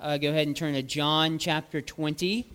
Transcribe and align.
uh, 0.00 0.18
go 0.18 0.30
ahead 0.30 0.46
and 0.46 0.56
turn 0.56 0.74
to 0.74 0.82
John 0.82 1.38
chapter 1.38 1.80
20. 1.80 2.46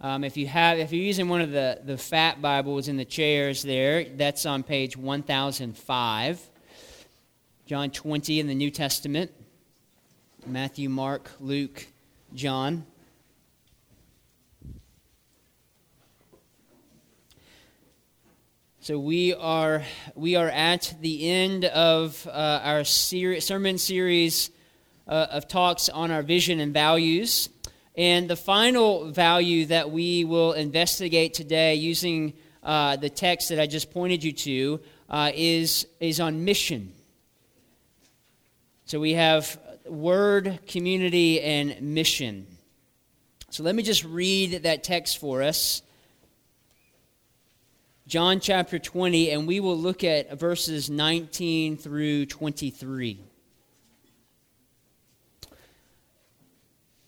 Um, 0.00 0.24
if 0.24 0.36
you 0.36 0.46
have, 0.46 0.78
if 0.78 0.92
you're 0.92 1.04
using 1.04 1.28
one 1.28 1.40
of 1.40 1.50
the, 1.50 1.80
the 1.84 1.98
fat 1.98 2.40
Bibles 2.40 2.88
in 2.88 2.96
the 2.96 3.04
chairs 3.04 3.62
there, 3.62 4.04
that's 4.04 4.46
on 4.46 4.62
page 4.62 4.96
1005. 4.96 6.50
John 7.66 7.90
20 7.90 8.40
in 8.40 8.46
the 8.46 8.54
New 8.54 8.70
Testament. 8.70 9.30
Matthew, 10.46 10.88
Mark, 10.88 11.30
Luke, 11.38 11.86
John. 12.34 12.86
So 18.80 18.98
we 18.98 19.34
are 19.34 19.84
we 20.14 20.36
are 20.36 20.48
at 20.48 20.94
the 21.00 21.28
end 21.28 21.66
of 21.66 22.26
uh, 22.26 22.60
our 22.64 22.84
ser- 22.84 23.40
sermon 23.40 23.76
series 23.76 24.50
uh, 25.10 25.26
of 25.32 25.48
talks 25.48 25.88
on 25.88 26.10
our 26.10 26.22
vision 26.22 26.60
and 26.60 26.72
values, 26.72 27.48
and 27.96 28.30
the 28.30 28.36
final 28.36 29.10
value 29.10 29.66
that 29.66 29.90
we 29.90 30.24
will 30.24 30.52
investigate 30.52 31.34
today, 31.34 31.74
using 31.74 32.32
uh, 32.62 32.94
the 32.96 33.10
text 33.10 33.48
that 33.48 33.58
I 33.58 33.66
just 33.66 33.90
pointed 33.90 34.22
you 34.22 34.32
to, 34.32 34.80
uh, 35.08 35.32
is 35.34 35.86
is 35.98 36.20
on 36.20 36.44
mission. 36.44 36.92
So 38.84 39.00
we 39.00 39.14
have 39.14 39.60
word, 39.84 40.60
community, 40.68 41.40
and 41.40 41.82
mission. 41.82 42.46
So 43.50 43.64
let 43.64 43.74
me 43.74 43.82
just 43.82 44.04
read 44.04 44.62
that 44.62 44.84
text 44.84 45.18
for 45.18 45.42
us. 45.42 45.82
John 48.06 48.38
chapter 48.40 48.78
20, 48.78 49.30
and 49.30 49.46
we 49.46 49.58
will 49.60 49.76
look 49.76 50.04
at 50.04 50.38
verses 50.38 50.88
19 50.88 51.76
through 51.76 52.26
23. 52.26 53.29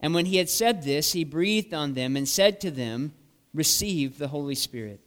And 0.00 0.14
when 0.14 0.26
he 0.26 0.36
had 0.36 0.48
said 0.48 0.82
this, 0.82 1.12
he 1.12 1.24
breathed 1.24 1.74
on 1.74 1.94
them 1.94 2.16
and 2.16 2.28
said 2.28 2.60
to 2.60 2.70
them, 2.70 3.12
Receive 3.52 4.18
the 4.18 4.28
Holy 4.28 4.54
Spirit. 4.54 5.00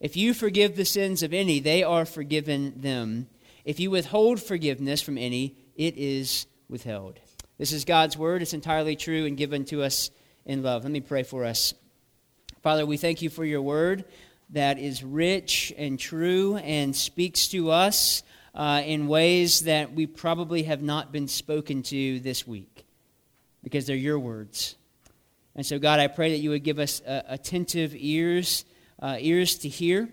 If 0.00 0.16
you 0.16 0.34
forgive 0.34 0.76
the 0.76 0.84
sins 0.84 1.22
of 1.22 1.32
any, 1.32 1.60
they 1.60 1.82
are 1.82 2.04
forgiven 2.04 2.74
them. 2.80 3.28
If 3.64 3.78
you 3.78 3.90
withhold 3.90 4.40
forgiveness 4.40 5.02
from 5.02 5.18
any, 5.18 5.56
it 5.76 5.96
is 5.96 6.46
withheld. 6.68 7.20
This 7.58 7.72
is 7.72 7.84
God's 7.84 8.16
word. 8.16 8.42
It's 8.42 8.54
entirely 8.54 8.96
true 8.96 9.26
and 9.26 9.36
given 9.36 9.64
to 9.66 9.82
us 9.82 10.10
in 10.46 10.62
love. 10.62 10.84
Let 10.84 10.92
me 10.92 11.00
pray 11.00 11.24
for 11.24 11.44
us. 11.44 11.74
Father, 12.62 12.86
we 12.86 12.96
thank 12.96 13.22
you 13.22 13.30
for 13.30 13.44
your 13.44 13.62
word 13.62 14.04
that 14.50 14.78
is 14.78 15.04
rich 15.04 15.72
and 15.76 15.98
true 15.98 16.56
and 16.56 16.96
speaks 16.96 17.48
to 17.48 17.70
us 17.70 18.22
uh, 18.54 18.82
in 18.84 19.08
ways 19.08 19.62
that 19.62 19.92
we 19.92 20.06
probably 20.06 20.62
have 20.64 20.82
not 20.82 21.12
been 21.12 21.28
spoken 21.28 21.82
to 21.82 22.18
this 22.20 22.46
week 22.46 22.87
because 23.68 23.86
they're 23.86 23.96
your 23.96 24.18
words. 24.18 24.76
And 25.54 25.66
so, 25.66 25.78
God, 25.78 26.00
I 26.00 26.06
pray 26.06 26.30
that 26.30 26.38
you 26.38 26.48
would 26.48 26.64
give 26.64 26.78
us 26.78 27.02
uh, 27.02 27.20
attentive 27.28 27.94
ears, 27.94 28.64
uh, 28.98 29.18
ears 29.20 29.58
to 29.58 29.68
hear 29.68 30.08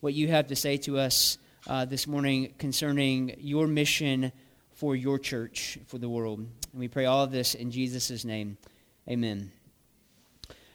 what 0.00 0.12
you 0.12 0.28
have 0.28 0.48
to 0.48 0.56
say 0.56 0.76
to 0.76 0.98
us 0.98 1.38
uh, 1.66 1.86
this 1.86 2.06
morning 2.06 2.52
concerning 2.58 3.36
your 3.38 3.66
mission 3.66 4.32
for 4.74 4.94
your 4.94 5.18
church, 5.18 5.78
for 5.86 5.96
the 5.96 6.10
world. 6.10 6.40
And 6.40 6.78
we 6.78 6.88
pray 6.88 7.06
all 7.06 7.24
of 7.24 7.30
this 7.30 7.54
in 7.54 7.70
Jesus' 7.70 8.22
name. 8.22 8.58
Amen. 9.08 9.50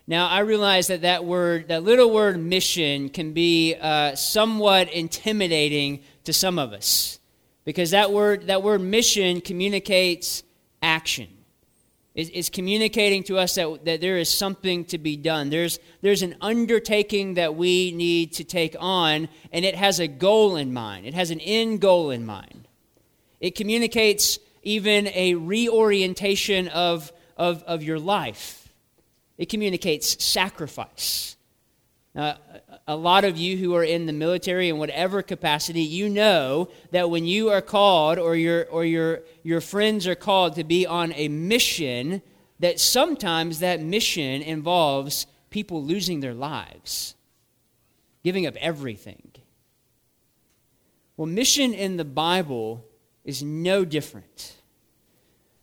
Now, 0.08 0.28
I 0.28 0.40
realize 0.40 0.88
that 0.88 1.04
that 1.04 1.26
word, 1.26 1.68
that 1.68 1.84
little 1.84 2.10
word 2.12 2.40
mission, 2.40 3.10
can 3.10 3.34
be 3.34 3.76
uh, 3.80 4.16
somewhat 4.16 4.92
intimidating 4.92 6.02
to 6.24 6.34
some 6.34 6.58
of 6.58 6.74
us 6.74 7.20
because 7.66 7.92
that 7.92 8.12
word, 8.12 8.48
that 8.48 8.64
word 8.64 8.82
mission 8.82 9.42
communicates 9.42 10.42
action. 10.82 11.28
It's, 12.16 12.32
it's 12.34 12.50
communicating 12.50 13.24
to 13.26 13.38
us 13.38 13.56
that, 13.56 13.86
that 13.86 14.02
there 14.02 14.18
is 14.18 14.30
something 14.30 14.86
to 14.86 14.98
be 14.98 15.18
done. 15.18 15.50
There's, 15.50 15.80
there's 16.02 16.22
an 16.22 16.36
undertaking 16.42 17.36
that 17.36 17.56
we 17.56 17.92
need 17.92 18.34
to 18.34 18.44
take 18.44 18.76
on, 18.80 19.30
and 19.52 19.66
it 19.66 19.76
has 19.76 20.00
a 20.00 20.08
goal 20.08 20.56
in 20.56 20.74
mind, 20.74 21.06
it 21.06 21.14
has 21.14 21.30
an 21.30 21.40
end 21.42 21.82
goal 21.82 22.10
in 22.12 22.26
mind. 22.26 22.68
It 23.40 23.56
communicates 23.56 24.40
even 24.64 25.08
a 25.08 25.36
reorientation 25.36 26.70
of, 26.70 27.12
of, 27.38 27.62
of 27.64 27.84
your 27.84 28.00
life 28.00 28.66
it 29.38 29.50
communicates 29.50 30.24
sacrifice. 30.24 31.36
A 32.88 32.96
lot 32.96 33.26
of 33.26 33.38
you 33.38 33.58
who 33.58 33.76
are 33.76 33.84
in 33.84 34.06
the 34.06 34.14
military 34.14 34.70
in 34.70 34.78
whatever 34.78 35.24
capacity, 35.24 35.82
you 35.82 36.08
know 36.08 36.70
that 36.92 37.10
when 37.10 37.26
you 37.26 37.50
are 37.50 37.62
called 37.62 38.20
or 38.20 38.36
your, 38.36 38.66
or 38.68 38.86
your, 38.86 39.22
your 39.44 39.60
friends 39.60 40.06
are 40.06 40.16
called 40.16 40.56
to 40.56 40.64
be 40.64 40.86
on 40.86 41.12
a 41.14 41.28
mission, 41.28 42.22
that 42.60 42.80
sometimes 42.80 43.60
that 43.60 43.82
mission 43.82 44.42
involves 44.42 45.26
people 45.50 45.84
losing 45.84 46.20
their 46.20 46.36
lives, 46.36 47.16
giving 48.24 48.46
up 48.46 48.56
everything. 48.58 49.32
Well, 51.18 51.28
mission 51.28 51.74
in 51.74 51.98
the 51.98 52.06
Bible 52.06 52.86
is 53.24 53.42
no 53.42 53.84
different. 53.84 54.54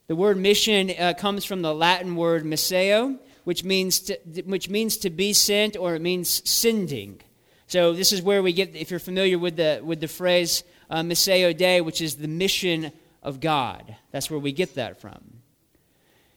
The 0.08 0.16
word 0.16 0.38
mission 0.38 0.90
uh, 0.98 1.14
comes 1.16 1.44
from 1.44 1.62
the 1.62 1.74
Latin 1.74 2.16
word 2.16 2.44
missio, 2.44 3.18
which 3.44 3.64
means 3.64 4.00
to, 4.00 4.16
which 4.46 4.68
means 4.68 4.96
to 4.98 5.10
be 5.10 5.32
sent 5.32 5.76
or 5.76 5.94
it 5.94 6.02
means 6.02 6.48
sending. 6.48 7.20
So 7.66 7.92
this 7.92 8.12
is 8.12 8.22
where 8.22 8.42
we 8.42 8.52
get, 8.52 8.74
if 8.76 8.90
you're 8.90 9.00
familiar 9.00 9.38
with 9.38 9.56
the, 9.56 9.80
with 9.82 10.00
the 10.00 10.08
phrase 10.08 10.62
uh, 10.90 11.00
Missio 11.00 11.56
Dei, 11.56 11.80
which 11.80 12.02
is 12.02 12.16
the 12.16 12.28
mission 12.28 12.92
of 13.22 13.40
God. 13.40 13.96
That's 14.10 14.30
where 14.30 14.38
we 14.38 14.52
get 14.52 14.74
that 14.74 15.00
from. 15.00 15.42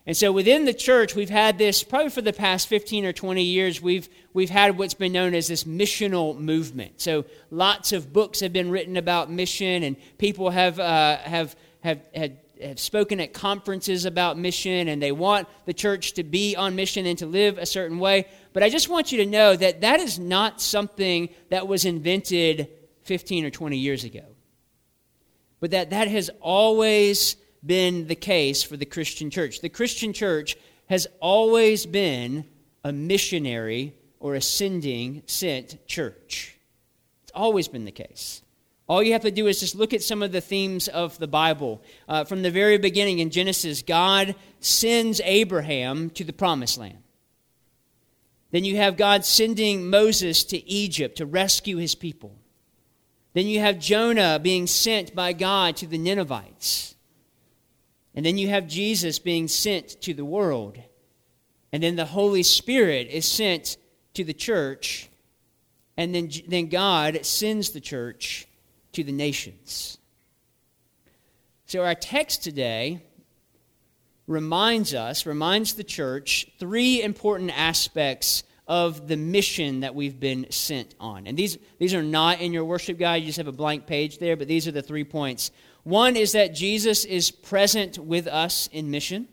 And 0.07 0.15
so 0.15 0.31
within 0.31 0.65
the 0.65 0.73
church, 0.73 1.15
we've 1.15 1.31
had 1.31 1.57
this, 1.57 1.83
probably 1.83 2.11
for 2.11 2.21
the 2.21 2.31
past 2.31 2.67
15 2.67 3.05
or 3.05 3.13
20 3.13 3.41
years, 3.41 3.81
we've, 3.81 4.07
we've 4.33 4.51
had 4.51 4.77
what's 4.77 4.93
been 4.93 5.11
known 5.11 5.33
as 5.33 5.47
this 5.47 5.63
missional 5.63 6.37
movement. 6.37 7.01
So 7.01 7.25
lots 7.49 7.91
of 7.91 8.13
books 8.13 8.39
have 8.41 8.53
been 8.53 8.69
written 8.69 8.97
about 8.97 9.31
mission, 9.31 9.81
and 9.81 9.95
people 10.19 10.51
have, 10.51 10.79
uh, 10.79 11.17
have, 11.17 11.55
have 11.83 12.07
had 12.13 12.37
have 12.61 12.79
spoken 12.79 13.19
at 13.19 13.33
conferences 13.33 14.05
about 14.05 14.37
mission 14.37 14.87
and 14.87 15.01
they 15.01 15.11
want 15.11 15.47
the 15.65 15.73
church 15.73 16.13
to 16.13 16.23
be 16.23 16.55
on 16.55 16.75
mission 16.75 17.05
and 17.05 17.17
to 17.19 17.25
live 17.25 17.57
a 17.57 17.65
certain 17.65 17.99
way. 17.99 18.27
But 18.53 18.63
I 18.63 18.69
just 18.69 18.89
want 18.89 19.11
you 19.11 19.19
to 19.19 19.25
know 19.25 19.55
that 19.55 19.81
that 19.81 19.99
is 19.99 20.19
not 20.19 20.61
something 20.61 21.29
that 21.49 21.67
was 21.67 21.85
invented 21.85 22.69
15 23.03 23.45
or 23.45 23.49
20 23.49 23.77
years 23.77 24.03
ago. 24.03 24.23
But 25.59 25.71
that 25.71 25.89
that 25.91 26.07
has 26.07 26.29
always 26.41 27.35
been 27.65 28.07
the 28.07 28.15
case 28.15 28.63
for 28.63 28.77
the 28.77 28.85
Christian 28.85 29.29
church. 29.29 29.61
The 29.61 29.69
Christian 29.69 30.13
church 30.13 30.55
has 30.87 31.07
always 31.19 31.85
been 31.85 32.45
a 32.83 32.91
missionary 32.91 33.95
or 34.19 34.35
ascending 34.35 35.23
sent 35.25 35.85
church. 35.87 36.57
It's 37.23 37.31
always 37.33 37.67
been 37.67 37.85
the 37.85 37.91
case. 37.91 38.41
All 38.87 39.01
you 39.01 39.13
have 39.13 39.23
to 39.23 39.31
do 39.31 39.47
is 39.47 39.59
just 39.59 39.75
look 39.75 39.93
at 39.93 40.03
some 40.03 40.21
of 40.21 40.31
the 40.31 40.41
themes 40.41 40.87
of 40.87 41.17
the 41.17 41.27
Bible. 41.27 41.81
Uh, 42.07 42.23
from 42.23 42.43
the 42.43 42.51
very 42.51 42.77
beginning 42.77 43.19
in 43.19 43.31
Genesis, 43.31 43.81
God 43.81 44.35
sends 44.59 45.19
Abraham 45.21 46.11
to 46.11 46.23
the 46.23 46.33
promised 46.33 46.77
land. 46.77 46.99
Then 48.51 48.63
you 48.63 48.77
have 48.77 48.95
God 48.95 49.25
sending 49.25 49.89
Moses 49.89 50.43
to 50.45 50.69
Egypt 50.69 51.17
to 51.17 51.25
rescue 51.25 51.77
his 51.77 51.95
people. 51.95 52.35
Then 53.33 53.47
you 53.47 53.59
have 53.59 53.79
Jonah 53.79 54.39
being 54.41 54.67
sent 54.67 55.15
by 55.15 55.33
God 55.33 55.75
to 55.77 55.87
the 55.87 55.97
Ninevites. 55.97 56.95
And 58.13 58.25
then 58.25 58.37
you 58.37 58.47
have 58.49 58.67
Jesus 58.67 59.19
being 59.19 59.47
sent 59.47 59.99
to 60.01 60.13
the 60.13 60.23
world. 60.23 60.77
And 61.73 61.83
then 61.83 61.97
the 61.97 62.05
Holy 62.05 62.43
Spirit 62.43 63.09
is 63.09 63.25
sent 63.25 63.77
to 64.13 64.23
the 64.23 64.33
church. 64.33 65.09
And 65.97 66.15
then, 66.15 66.29
then 66.47 66.69
God 66.69 67.25
sends 67.25 67.71
the 67.71 67.81
church 67.81 68.47
to 68.95 69.03
the 69.03 69.11
nations. 69.11 69.97
So, 71.65 71.83
our 71.83 71.95
text 71.95 72.43
today 72.43 73.01
reminds 74.27 74.93
us, 74.93 75.25
reminds 75.25 75.73
the 75.73 75.83
church, 75.83 76.47
three 76.59 77.01
important 77.01 77.57
aspects 77.57 78.43
of 78.67 79.07
the 79.07 79.17
mission 79.17 79.81
that 79.81 79.93
we've 79.93 80.19
been 80.19 80.47
sent 80.49 80.95
on. 80.99 81.27
And 81.27 81.37
these, 81.37 81.57
these 81.77 81.93
are 81.93 82.01
not 82.01 82.41
in 82.41 82.51
your 82.51 82.65
worship 82.65 82.97
guide, 82.97 83.17
you 83.17 83.27
just 83.27 83.37
have 83.37 83.47
a 83.47 83.51
blank 83.51 83.85
page 83.85 84.17
there, 84.17 84.35
but 84.35 84.47
these 84.47 84.67
are 84.67 84.71
the 84.71 84.81
three 84.81 85.03
points. 85.03 85.51
One 85.83 86.15
is 86.15 86.31
that 86.31 86.55
Jesus 86.55 87.05
is 87.05 87.29
present 87.29 87.99
with 87.99 88.27
us 88.27 88.67
in 88.71 88.89
mission. 88.89 89.27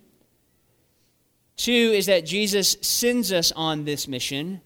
Two 1.56 1.73
is 1.73 2.06
that 2.06 2.26
Jesus 2.26 2.76
sends 2.82 3.32
us 3.32 3.53
on 3.53 3.85
this 3.85 4.06
mission. 4.06 4.61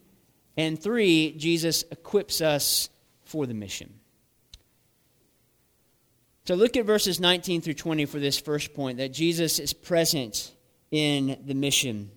And 0.57 0.83
three, 0.83 1.33
Jesus 1.37 1.85
equips 1.91 2.41
us 2.41 2.89
for 3.25 3.47
the 3.47 3.55
mission. 3.55 4.01
So 6.47 6.55
look 6.55 6.77
at 6.77 6.85
verses 6.85 7.19
19 7.19 7.61
through 7.61 7.75
20 7.75 8.05
for 8.05 8.21
this 8.21 8.39
first 8.39 8.73
point 8.73 8.99
that 8.99 9.13
Jesus 9.13 9.59
is 9.59 9.73
present 9.73 10.53
in 10.93 11.43
the 11.45 11.55
mission. 11.55 12.13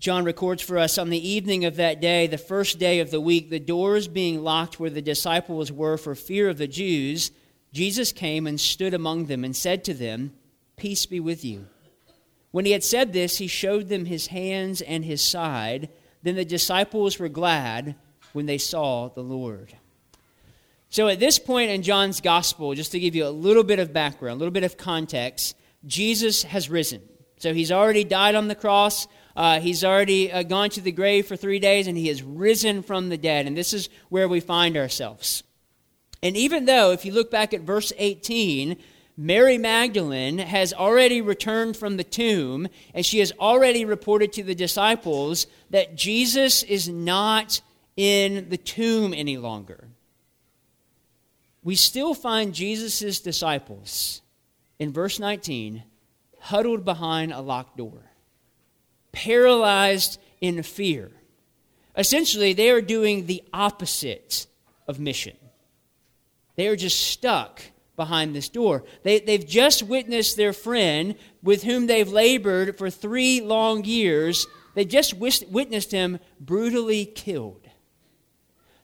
John 0.00 0.24
records 0.24 0.60
for 0.60 0.76
us 0.76 0.98
on 0.98 1.08
the 1.08 1.28
evening 1.28 1.64
of 1.64 1.76
that 1.76 2.00
day, 2.00 2.26
the 2.26 2.36
first 2.36 2.80
day 2.80 2.98
of 2.98 3.12
the 3.12 3.20
week, 3.20 3.48
the 3.48 3.60
doors 3.60 4.08
being 4.08 4.42
locked 4.42 4.80
where 4.80 4.90
the 4.90 5.00
disciples 5.00 5.70
were 5.70 5.96
for 5.96 6.16
fear 6.16 6.48
of 6.48 6.58
the 6.58 6.66
Jews, 6.66 7.30
Jesus 7.72 8.10
came 8.10 8.48
and 8.48 8.60
stood 8.60 8.92
among 8.92 9.26
them 9.26 9.44
and 9.44 9.54
said 9.54 9.84
to 9.84 9.94
them, 9.94 10.32
Peace 10.76 11.06
be 11.06 11.20
with 11.20 11.44
you. 11.44 11.68
When 12.50 12.64
he 12.64 12.72
had 12.72 12.82
said 12.82 13.12
this, 13.12 13.38
he 13.38 13.46
showed 13.46 13.88
them 13.88 14.06
his 14.06 14.28
hands 14.28 14.80
and 14.80 15.04
his 15.04 15.22
side. 15.22 15.90
Then 16.24 16.34
the 16.34 16.44
disciples 16.44 17.20
were 17.20 17.28
glad 17.28 17.94
when 18.32 18.46
they 18.46 18.58
saw 18.58 19.10
the 19.10 19.22
Lord. 19.22 19.74
So, 20.92 21.06
at 21.06 21.20
this 21.20 21.38
point 21.38 21.70
in 21.70 21.82
John's 21.82 22.20
gospel, 22.20 22.74
just 22.74 22.90
to 22.92 22.98
give 22.98 23.14
you 23.14 23.24
a 23.24 23.30
little 23.30 23.62
bit 23.62 23.78
of 23.78 23.92
background, 23.92 24.34
a 24.34 24.38
little 24.38 24.50
bit 24.50 24.64
of 24.64 24.76
context, 24.76 25.56
Jesus 25.86 26.42
has 26.42 26.68
risen. 26.68 27.00
So, 27.38 27.54
he's 27.54 27.70
already 27.70 28.02
died 28.02 28.34
on 28.34 28.48
the 28.48 28.56
cross. 28.56 29.06
Uh, 29.36 29.60
he's 29.60 29.84
already 29.84 30.32
uh, 30.32 30.42
gone 30.42 30.68
to 30.70 30.80
the 30.80 30.90
grave 30.90 31.28
for 31.28 31.36
three 31.36 31.60
days 31.60 31.86
and 31.86 31.96
he 31.96 32.08
has 32.08 32.24
risen 32.24 32.82
from 32.82 33.08
the 33.08 33.16
dead. 33.16 33.46
And 33.46 33.56
this 33.56 33.72
is 33.72 33.88
where 34.08 34.26
we 34.28 34.40
find 34.40 34.76
ourselves. 34.76 35.44
And 36.24 36.36
even 36.36 36.64
though, 36.64 36.90
if 36.90 37.04
you 37.04 37.12
look 37.12 37.30
back 37.30 37.54
at 37.54 37.60
verse 37.60 37.92
18, 37.96 38.76
Mary 39.16 39.58
Magdalene 39.58 40.38
has 40.38 40.72
already 40.72 41.20
returned 41.20 41.76
from 41.76 41.98
the 41.98 42.04
tomb 42.04 42.66
and 42.94 43.06
she 43.06 43.20
has 43.20 43.32
already 43.38 43.84
reported 43.84 44.32
to 44.32 44.42
the 44.42 44.56
disciples 44.56 45.46
that 45.70 45.94
Jesus 45.94 46.64
is 46.64 46.88
not 46.88 47.60
in 47.96 48.48
the 48.48 48.56
tomb 48.56 49.14
any 49.14 49.36
longer. 49.36 49.88
We 51.62 51.74
still 51.74 52.14
find 52.14 52.54
Jesus' 52.54 53.20
disciples 53.20 54.22
in 54.78 54.92
verse 54.92 55.18
19 55.18 55.84
huddled 56.40 56.84
behind 56.84 57.32
a 57.32 57.40
locked 57.40 57.76
door 57.76 58.10
paralyzed 59.12 60.18
in 60.40 60.62
fear. 60.62 61.10
Essentially, 61.96 62.52
they 62.52 62.70
are 62.70 62.80
doing 62.80 63.26
the 63.26 63.42
opposite 63.52 64.46
of 64.86 65.00
mission. 65.00 65.36
They 66.56 66.68
are 66.68 66.76
just 66.76 67.00
stuck 67.00 67.62
behind 67.96 68.34
this 68.34 68.48
door. 68.48 68.84
They, 69.02 69.20
they've 69.20 69.46
just 69.46 69.82
witnessed 69.82 70.36
their 70.36 70.52
friend 70.52 71.16
with 71.42 71.64
whom 71.64 71.86
they've 71.86 72.10
labored 72.10 72.78
for 72.78 72.90
three 72.90 73.40
long 73.40 73.84
years, 73.84 74.46
they 74.74 74.84
just 74.84 75.14
witnessed 75.14 75.90
him 75.90 76.18
brutally 76.38 77.04
killed. 77.04 77.66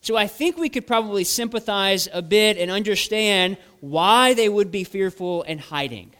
So 0.06 0.16
I 0.16 0.28
think 0.28 0.56
we 0.56 0.68
could 0.68 0.86
probably 0.86 1.24
sympathize 1.24 2.08
a 2.12 2.22
bit 2.22 2.58
and 2.58 2.70
understand 2.70 3.56
why 3.80 4.34
they 4.34 4.48
would 4.48 4.70
be 4.70 4.84
fearful 4.84 5.42
and 5.42 5.60
hiding. 5.60 6.14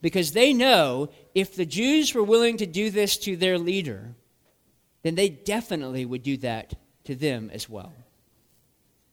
Because 0.00 0.32
they 0.32 0.54
know 0.54 1.10
if 1.34 1.54
the 1.54 1.66
Jews 1.66 2.14
were 2.14 2.22
willing 2.22 2.56
to 2.56 2.64
do 2.64 2.88
this 2.88 3.18
to 3.18 3.36
their 3.36 3.58
leader, 3.58 4.14
then 5.02 5.16
they 5.16 5.28
definitely 5.28 6.06
would 6.06 6.22
do 6.22 6.38
that 6.38 6.72
to 7.04 7.14
them 7.14 7.50
as 7.52 7.68
well. 7.68 7.92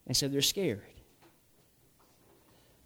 And 0.06 0.16
so 0.16 0.26
they're 0.26 0.40
scared. 0.40 0.80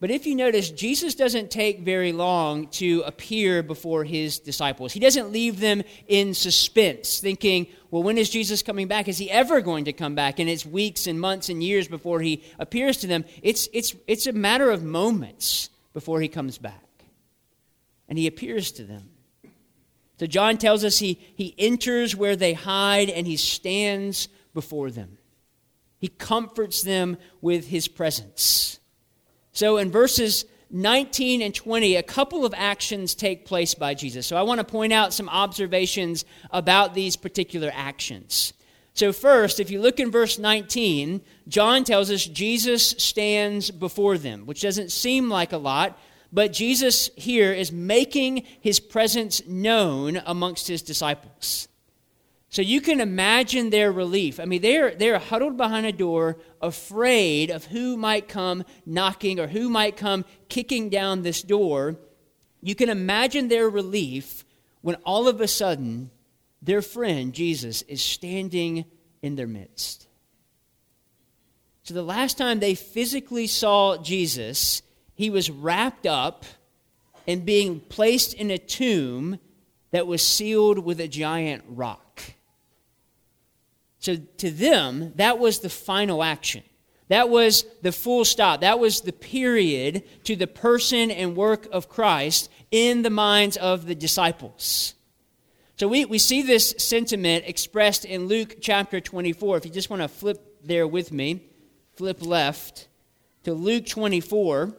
But 0.00 0.10
if 0.10 0.26
you 0.26 0.34
notice, 0.34 0.70
Jesus 0.70 1.14
doesn't 1.14 1.50
take 1.50 1.80
very 1.80 2.12
long 2.12 2.66
to 2.68 3.02
appear 3.06 3.62
before 3.62 4.04
his 4.04 4.38
disciples. 4.38 4.92
He 4.92 5.00
doesn't 5.00 5.32
leave 5.32 5.60
them 5.60 5.82
in 6.08 6.34
suspense, 6.34 7.20
thinking, 7.20 7.68
well, 7.90 8.02
when 8.02 8.18
is 8.18 8.28
Jesus 8.28 8.62
coming 8.62 8.88
back? 8.88 9.08
Is 9.08 9.18
he 9.18 9.30
ever 9.30 9.60
going 9.60 9.86
to 9.86 9.92
come 9.92 10.14
back? 10.14 10.40
And 10.40 10.50
it's 10.50 10.66
weeks 10.66 11.06
and 11.06 11.20
months 11.20 11.48
and 11.48 11.62
years 11.62 11.88
before 11.88 12.20
he 12.20 12.42
appears 12.58 12.98
to 12.98 13.06
them. 13.06 13.24
It's, 13.42 13.68
it's, 13.72 13.94
it's 14.06 14.26
a 14.26 14.32
matter 14.32 14.70
of 14.70 14.82
moments 14.82 15.70
before 15.92 16.20
he 16.20 16.28
comes 16.28 16.58
back 16.58 17.04
and 18.08 18.18
he 18.18 18.26
appears 18.26 18.72
to 18.72 18.84
them. 18.84 19.10
So 20.18 20.26
John 20.26 20.58
tells 20.58 20.84
us 20.84 20.98
he, 20.98 21.18
he 21.34 21.54
enters 21.56 22.14
where 22.14 22.36
they 22.36 22.52
hide 22.52 23.10
and 23.10 23.26
he 23.26 23.36
stands 23.36 24.28
before 24.52 24.90
them. 24.90 25.18
He 25.98 26.08
comforts 26.08 26.82
them 26.82 27.16
with 27.40 27.68
his 27.68 27.88
presence. 27.88 28.78
So 29.54 29.78
in 29.78 29.90
verses 29.90 30.44
19 30.70 31.40
and 31.40 31.54
20, 31.54 31.96
a 31.96 32.02
couple 32.02 32.44
of 32.44 32.52
actions 32.56 33.14
take 33.14 33.46
place 33.46 33.74
by 33.74 33.94
Jesus. 33.94 34.26
So 34.26 34.36
I 34.36 34.42
want 34.42 34.58
to 34.58 34.64
point 34.64 34.92
out 34.92 35.14
some 35.14 35.28
observations 35.28 36.24
about 36.50 36.92
these 36.92 37.16
particular 37.16 37.70
actions. 37.72 38.52
So, 38.96 39.12
first, 39.12 39.58
if 39.58 39.70
you 39.70 39.80
look 39.80 39.98
in 39.98 40.12
verse 40.12 40.38
19, 40.38 41.20
John 41.48 41.82
tells 41.82 42.12
us 42.12 42.24
Jesus 42.24 42.90
stands 42.90 43.72
before 43.72 44.18
them, 44.18 44.46
which 44.46 44.62
doesn't 44.62 44.92
seem 44.92 45.28
like 45.28 45.52
a 45.52 45.58
lot, 45.58 45.98
but 46.32 46.52
Jesus 46.52 47.10
here 47.16 47.52
is 47.52 47.72
making 47.72 48.44
his 48.60 48.78
presence 48.78 49.44
known 49.48 50.22
amongst 50.24 50.68
his 50.68 50.80
disciples. 50.80 51.66
So 52.54 52.62
you 52.62 52.80
can 52.80 53.00
imagine 53.00 53.70
their 53.70 53.90
relief. 53.90 54.38
I 54.38 54.44
mean, 54.44 54.62
they're, 54.62 54.94
they're 54.94 55.18
huddled 55.18 55.56
behind 55.56 55.86
a 55.86 55.92
door, 55.92 56.38
afraid 56.62 57.50
of 57.50 57.64
who 57.64 57.96
might 57.96 58.28
come 58.28 58.62
knocking 58.86 59.40
or 59.40 59.48
who 59.48 59.68
might 59.68 59.96
come 59.96 60.24
kicking 60.48 60.88
down 60.88 61.22
this 61.22 61.42
door. 61.42 61.96
You 62.60 62.76
can 62.76 62.90
imagine 62.90 63.48
their 63.48 63.68
relief 63.68 64.44
when 64.82 64.94
all 65.04 65.26
of 65.26 65.40
a 65.40 65.48
sudden 65.48 66.12
their 66.62 66.80
friend, 66.80 67.32
Jesus, 67.32 67.82
is 67.82 68.00
standing 68.00 68.84
in 69.20 69.34
their 69.34 69.48
midst. 69.48 70.06
So 71.82 71.92
the 71.92 72.04
last 72.04 72.38
time 72.38 72.60
they 72.60 72.76
physically 72.76 73.48
saw 73.48 73.96
Jesus, 73.96 74.80
he 75.16 75.28
was 75.28 75.50
wrapped 75.50 76.06
up 76.06 76.44
and 77.26 77.44
being 77.44 77.80
placed 77.80 78.32
in 78.32 78.52
a 78.52 78.58
tomb 78.58 79.40
that 79.90 80.06
was 80.06 80.22
sealed 80.22 80.78
with 80.78 81.00
a 81.00 81.08
giant 81.08 81.64
rock. 81.66 82.03
So 84.04 84.16
to 84.16 84.50
them, 84.50 85.14
that 85.16 85.38
was 85.38 85.60
the 85.60 85.70
final 85.70 86.22
action. 86.22 86.62
That 87.08 87.30
was 87.30 87.64
the 87.80 87.90
full 87.90 88.26
stop. 88.26 88.60
That 88.60 88.78
was 88.78 89.00
the 89.00 89.14
period 89.14 90.04
to 90.24 90.36
the 90.36 90.46
person 90.46 91.10
and 91.10 91.34
work 91.34 91.66
of 91.72 91.88
Christ 91.88 92.50
in 92.70 93.00
the 93.00 93.08
minds 93.08 93.56
of 93.56 93.86
the 93.86 93.94
disciples. 93.94 94.94
So 95.78 95.88
we, 95.88 96.04
we 96.04 96.18
see 96.18 96.42
this 96.42 96.74
sentiment 96.76 97.44
expressed 97.46 98.04
in 98.04 98.26
Luke 98.26 98.56
chapter 98.60 99.00
24. 99.00 99.56
If 99.56 99.64
you 99.64 99.70
just 99.70 99.88
want 99.88 100.02
to 100.02 100.08
flip 100.08 100.58
there 100.62 100.86
with 100.86 101.10
me, 101.10 101.46
flip 101.94 102.20
left 102.20 102.88
to 103.44 103.54
Luke 103.54 103.86
24 103.86 104.76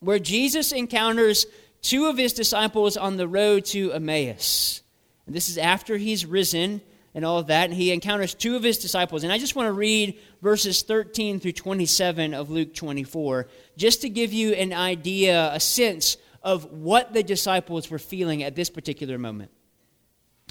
where 0.00 0.18
Jesus 0.18 0.72
encounters 0.72 1.46
two 1.82 2.06
of 2.06 2.18
his 2.18 2.32
disciples 2.32 2.96
on 2.96 3.16
the 3.16 3.28
road 3.28 3.64
to 3.66 3.92
Emmaus. 3.92 4.82
And 5.26 5.36
this 5.36 5.48
is 5.48 5.56
after 5.56 5.98
he's 5.98 6.26
risen 6.26 6.80
and 7.14 7.24
all 7.24 7.38
of 7.38 7.48
that, 7.48 7.64
and 7.64 7.74
he 7.74 7.92
encounters 7.92 8.34
two 8.34 8.56
of 8.56 8.62
his 8.62 8.78
disciples. 8.78 9.24
And 9.24 9.32
I 9.32 9.38
just 9.38 9.56
want 9.56 9.66
to 9.66 9.72
read 9.72 10.18
verses 10.42 10.82
13 10.82 11.40
through 11.40 11.52
27 11.52 12.34
of 12.34 12.50
Luke 12.50 12.74
24, 12.74 13.48
just 13.76 14.02
to 14.02 14.08
give 14.08 14.32
you 14.32 14.52
an 14.52 14.72
idea, 14.72 15.50
a 15.52 15.60
sense 15.60 16.16
of 16.42 16.72
what 16.72 17.12
the 17.12 17.22
disciples 17.22 17.90
were 17.90 17.98
feeling 17.98 18.42
at 18.42 18.56
this 18.56 18.70
particular 18.70 19.18
moment. 19.18 19.50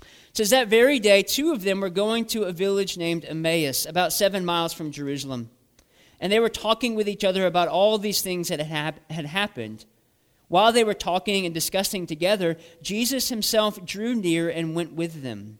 It 0.01 0.37
says 0.37 0.49
that 0.51 0.67
very 0.67 0.99
day, 0.99 1.23
two 1.23 1.51
of 1.51 1.63
them 1.63 1.81
were 1.81 1.89
going 1.89 2.25
to 2.27 2.43
a 2.43 2.51
village 2.51 2.97
named 2.97 3.25
Emmaus, 3.25 3.85
about 3.85 4.13
seven 4.13 4.45
miles 4.45 4.73
from 4.73 4.91
Jerusalem 4.91 5.49
and 6.19 6.31
they 6.31 6.39
were 6.39 6.49
talking 6.49 6.95
with 6.95 7.07
each 7.07 7.23
other 7.23 7.45
about 7.45 7.67
all 7.67 7.97
these 7.97 8.21
things 8.21 8.49
that 8.49 8.59
had, 8.59 8.99
had 9.09 9.25
happened. 9.25 9.85
While 10.47 10.73
they 10.73 10.83
were 10.83 10.93
talking 10.93 11.45
and 11.45 11.53
discussing 11.53 12.05
together, 12.05 12.57
Jesus 12.81 13.29
himself 13.29 13.85
drew 13.85 14.15
near 14.15 14.49
and 14.49 14.75
went 14.75 14.93
with 14.93 15.21
them. 15.21 15.59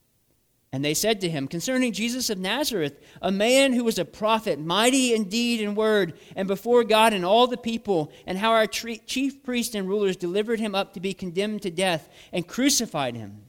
And 0.73 0.85
they 0.85 0.93
said 0.93 1.19
to 1.21 1.29
him, 1.29 1.49
Concerning 1.49 1.91
Jesus 1.91 2.29
of 2.29 2.37
Nazareth, 2.37 2.97
a 3.21 3.31
man 3.31 3.73
who 3.73 3.83
was 3.83 3.99
a 3.99 4.05
prophet, 4.05 4.57
mighty 4.57 5.13
in 5.13 5.25
deed 5.25 5.61
and 5.61 5.75
word, 5.75 6.13
and 6.33 6.47
before 6.47 6.85
God 6.85 7.11
and 7.11 7.25
all 7.25 7.47
the 7.47 7.57
people, 7.57 8.11
and 8.25 8.37
how 8.37 8.51
our 8.51 8.67
chief 8.67 9.43
priests 9.43 9.75
and 9.75 9.87
rulers 9.87 10.15
delivered 10.15 10.61
him 10.61 10.73
up 10.73 10.93
to 10.93 11.01
be 11.01 11.13
condemned 11.13 11.63
to 11.63 11.71
death 11.71 12.07
and 12.31 12.47
crucified 12.47 13.15
him. 13.15 13.43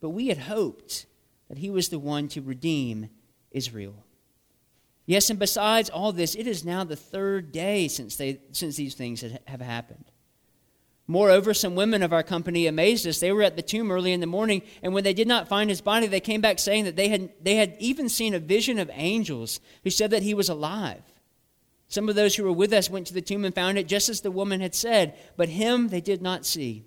But 0.00 0.10
we 0.10 0.28
had 0.28 0.38
hoped 0.38 1.06
that 1.48 1.58
he 1.58 1.70
was 1.70 1.88
the 1.88 1.98
one 1.98 2.28
to 2.28 2.40
redeem 2.40 3.10
Israel. 3.50 4.04
Yes, 5.06 5.30
and 5.30 5.38
besides 5.38 5.90
all 5.90 6.12
this, 6.12 6.36
it 6.36 6.46
is 6.46 6.64
now 6.64 6.84
the 6.84 6.96
third 6.96 7.50
day 7.50 7.88
since, 7.88 8.16
they, 8.16 8.40
since 8.52 8.76
these 8.76 8.94
things 8.94 9.24
have 9.46 9.60
happened. 9.60 10.04
Moreover, 11.06 11.52
some 11.52 11.74
women 11.74 12.02
of 12.02 12.14
our 12.14 12.22
company 12.22 12.66
amazed 12.66 13.06
us. 13.06 13.20
They 13.20 13.30
were 13.30 13.42
at 13.42 13.56
the 13.56 13.62
tomb 13.62 13.90
early 13.90 14.12
in 14.12 14.20
the 14.20 14.26
morning, 14.26 14.62
and 14.82 14.94
when 14.94 15.04
they 15.04 15.12
did 15.12 15.28
not 15.28 15.48
find 15.48 15.68
his 15.68 15.82
body, 15.82 16.06
they 16.06 16.20
came 16.20 16.40
back 16.40 16.58
saying 16.58 16.84
that 16.84 16.96
they 16.96 17.08
had, 17.08 17.30
they 17.42 17.56
had 17.56 17.76
even 17.78 18.08
seen 18.08 18.32
a 18.32 18.38
vision 18.38 18.78
of 18.78 18.90
angels 18.94 19.60
who 19.82 19.90
said 19.90 20.10
that 20.10 20.22
he 20.22 20.32
was 20.32 20.48
alive. 20.48 21.02
Some 21.88 22.08
of 22.08 22.14
those 22.14 22.34
who 22.34 22.44
were 22.44 22.52
with 22.52 22.72
us 22.72 22.88
went 22.88 23.06
to 23.08 23.14
the 23.14 23.20
tomb 23.20 23.44
and 23.44 23.54
found 23.54 23.76
it 23.76 23.86
just 23.86 24.08
as 24.08 24.22
the 24.22 24.30
woman 24.30 24.60
had 24.60 24.74
said, 24.74 25.14
but 25.36 25.50
him 25.50 25.88
they 25.88 26.00
did 26.00 26.22
not 26.22 26.46
see. 26.46 26.84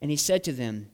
And 0.00 0.10
he 0.10 0.16
said 0.16 0.42
to 0.44 0.52
them, 0.52 0.90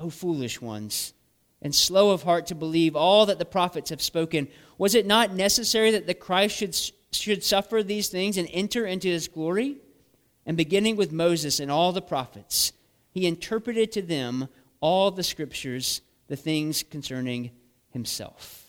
O 0.00 0.10
foolish 0.10 0.60
ones, 0.60 1.14
and 1.62 1.74
slow 1.74 2.10
of 2.10 2.24
heart 2.24 2.46
to 2.46 2.54
believe 2.56 2.96
all 2.96 3.26
that 3.26 3.38
the 3.38 3.44
prophets 3.44 3.90
have 3.90 4.02
spoken, 4.02 4.48
was 4.78 4.96
it 4.96 5.06
not 5.06 5.32
necessary 5.32 5.92
that 5.92 6.08
the 6.08 6.14
Christ 6.14 6.56
should, 6.56 6.76
should 7.12 7.44
suffer 7.44 7.82
these 7.82 8.08
things 8.08 8.36
and 8.36 8.48
enter 8.52 8.84
into 8.84 9.08
his 9.08 9.28
glory? 9.28 9.76
And 10.48 10.56
beginning 10.56 10.96
with 10.96 11.12
Moses 11.12 11.60
and 11.60 11.70
all 11.70 11.92
the 11.92 12.00
prophets, 12.00 12.72
he 13.10 13.26
interpreted 13.26 13.92
to 13.92 14.02
them 14.02 14.48
all 14.80 15.10
the 15.10 15.22
scriptures, 15.22 16.00
the 16.28 16.36
things 16.36 16.82
concerning 16.82 17.50
himself. 17.90 18.64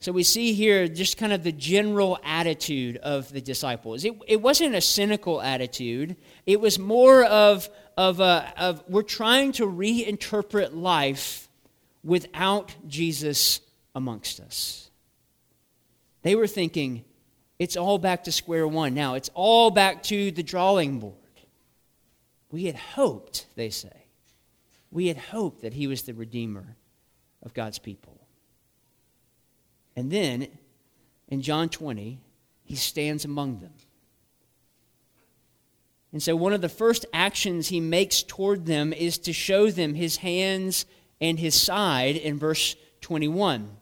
So 0.00 0.12
we 0.12 0.22
see 0.22 0.52
here 0.52 0.86
just 0.88 1.16
kind 1.16 1.32
of 1.32 1.42
the 1.42 1.52
general 1.52 2.18
attitude 2.22 2.98
of 2.98 3.32
the 3.32 3.40
disciples. 3.40 4.04
It, 4.04 4.12
it 4.26 4.42
wasn't 4.42 4.74
a 4.74 4.80
cynical 4.82 5.40
attitude, 5.40 6.14
it 6.44 6.60
was 6.60 6.78
more 6.78 7.24
of, 7.24 7.68
of, 7.96 8.20
a, 8.20 8.52
of 8.58 8.84
we're 8.88 9.02
trying 9.02 9.52
to 9.52 9.66
reinterpret 9.66 10.76
life 10.76 11.48
without 12.04 12.74
Jesus 12.86 13.60
amongst 13.94 14.38
us. 14.38 14.90
They 16.22 16.34
were 16.34 16.46
thinking, 16.46 17.04
it's 17.58 17.76
all 17.76 17.98
back 17.98 18.24
to 18.24 18.32
square 18.32 18.66
one 18.66 18.94
now, 18.94 19.14
it's 19.14 19.30
all 19.34 19.70
back 19.70 20.02
to 20.04 20.30
the 20.30 20.42
drawing 20.42 21.00
board. 21.00 21.14
We 22.50 22.64
had 22.64 22.76
hoped, 22.76 23.46
they 23.56 23.70
say, 23.70 24.06
we 24.90 25.08
had 25.08 25.18
hoped 25.18 25.62
that 25.62 25.74
he 25.74 25.86
was 25.86 26.02
the 26.02 26.14
Redeemer 26.14 26.76
of 27.42 27.52
God's 27.52 27.78
people. 27.78 28.18
And 29.96 30.10
then 30.10 30.48
in 31.28 31.42
John 31.42 31.68
20, 31.68 32.20
he 32.64 32.76
stands 32.76 33.24
among 33.24 33.60
them. 33.60 33.72
And 36.12 36.22
so, 36.22 36.36
one 36.36 36.54
of 36.54 36.62
the 36.62 36.70
first 36.70 37.04
actions 37.12 37.68
he 37.68 37.80
makes 37.80 38.22
toward 38.22 38.64
them 38.64 38.92
is 38.94 39.18
to 39.18 39.32
show 39.32 39.70
them 39.70 39.94
his 39.94 40.18
hands 40.18 40.86
and 41.20 41.38
his 41.38 41.54
side 41.54 42.16
in 42.16 42.38
verse 42.38 42.76
21. 43.02 43.76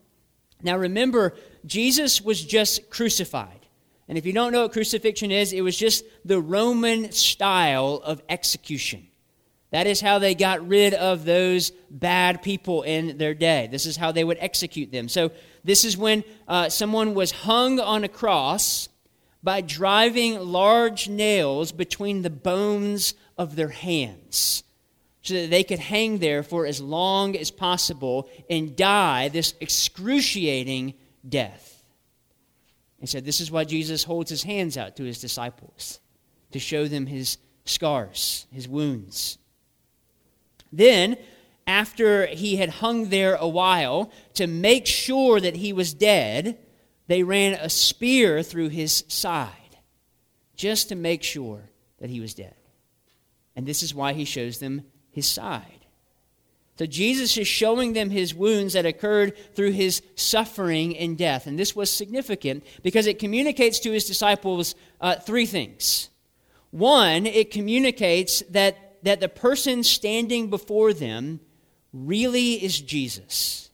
Now, 0.62 0.76
remember, 0.76 1.34
Jesus 1.64 2.20
was 2.20 2.44
just 2.44 2.90
crucified. 2.90 3.65
And 4.08 4.16
if 4.16 4.24
you 4.24 4.32
don't 4.32 4.52
know 4.52 4.62
what 4.62 4.72
crucifixion 4.72 5.30
is, 5.30 5.52
it 5.52 5.62
was 5.62 5.76
just 5.76 6.04
the 6.24 6.40
Roman 6.40 7.10
style 7.12 8.00
of 8.04 8.22
execution. 8.28 9.08
That 9.72 9.86
is 9.86 10.00
how 10.00 10.20
they 10.20 10.34
got 10.34 10.66
rid 10.66 10.94
of 10.94 11.24
those 11.24 11.72
bad 11.90 12.40
people 12.40 12.82
in 12.82 13.18
their 13.18 13.34
day. 13.34 13.68
This 13.70 13.84
is 13.84 13.96
how 13.96 14.12
they 14.12 14.22
would 14.22 14.38
execute 14.40 14.92
them. 14.92 15.08
So, 15.08 15.32
this 15.64 15.84
is 15.84 15.96
when 15.96 16.22
uh, 16.46 16.68
someone 16.68 17.14
was 17.14 17.32
hung 17.32 17.80
on 17.80 18.04
a 18.04 18.08
cross 18.08 18.88
by 19.42 19.60
driving 19.60 20.38
large 20.38 21.08
nails 21.08 21.72
between 21.72 22.22
the 22.22 22.30
bones 22.30 23.14
of 23.36 23.56
their 23.56 23.68
hands 23.68 24.62
so 25.22 25.34
that 25.34 25.50
they 25.50 25.64
could 25.64 25.80
hang 25.80 26.18
there 26.18 26.44
for 26.44 26.66
as 26.66 26.80
long 26.80 27.36
as 27.36 27.50
possible 27.50 28.28
and 28.48 28.76
die 28.76 29.28
this 29.28 29.54
excruciating 29.60 30.94
death. 31.28 31.75
And 33.00 33.08
so, 33.08 33.20
this 33.20 33.40
is 33.40 33.50
why 33.50 33.64
Jesus 33.64 34.04
holds 34.04 34.30
his 34.30 34.42
hands 34.42 34.76
out 34.76 34.96
to 34.96 35.04
his 35.04 35.20
disciples 35.20 36.00
to 36.52 36.58
show 36.58 36.88
them 36.88 37.06
his 37.06 37.38
scars, 37.64 38.46
his 38.50 38.68
wounds. 38.68 39.38
Then, 40.72 41.16
after 41.66 42.26
he 42.26 42.56
had 42.56 42.70
hung 42.70 43.08
there 43.08 43.34
a 43.34 43.48
while, 43.48 44.10
to 44.34 44.46
make 44.46 44.86
sure 44.86 45.40
that 45.40 45.56
he 45.56 45.72
was 45.72 45.94
dead, 45.94 46.58
they 47.08 47.22
ran 47.22 47.54
a 47.54 47.68
spear 47.68 48.42
through 48.42 48.68
his 48.68 49.04
side, 49.08 49.78
just 50.54 50.88
to 50.88 50.94
make 50.94 51.22
sure 51.22 51.70
that 51.98 52.10
he 52.10 52.20
was 52.20 52.34
dead. 52.34 52.54
And 53.54 53.66
this 53.66 53.82
is 53.82 53.94
why 53.94 54.12
he 54.12 54.24
shows 54.24 54.58
them 54.58 54.84
his 55.10 55.26
side. 55.26 55.85
So 56.78 56.84
Jesus 56.84 57.36
is 57.38 57.48
showing 57.48 57.94
them 57.94 58.10
his 58.10 58.34
wounds 58.34 58.74
that 58.74 58.84
occurred 58.84 59.36
through 59.54 59.72
his 59.72 60.02
suffering 60.14 60.96
and 60.96 61.16
death. 61.16 61.46
And 61.46 61.58
this 61.58 61.74
was 61.74 61.90
significant 61.90 62.64
because 62.82 63.06
it 63.06 63.18
communicates 63.18 63.78
to 63.80 63.92
his 63.92 64.04
disciples 64.04 64.74
uh, 65.00 65.16
three 65.16 65.46
things. 65.46 66.10
One, 66.70 67.24
it 67.24 67.50
communicates 67.50 68.42
that, 68.50 69.02
that 69.04 69.20
the 69.20 69.28
person 69.28 69.82
standing 69.84 70.50
before 70.50 70.92
them 70.92 71.40
really 71.94 72.62
is 72.62 72.78
Jesus. 72.78 73.65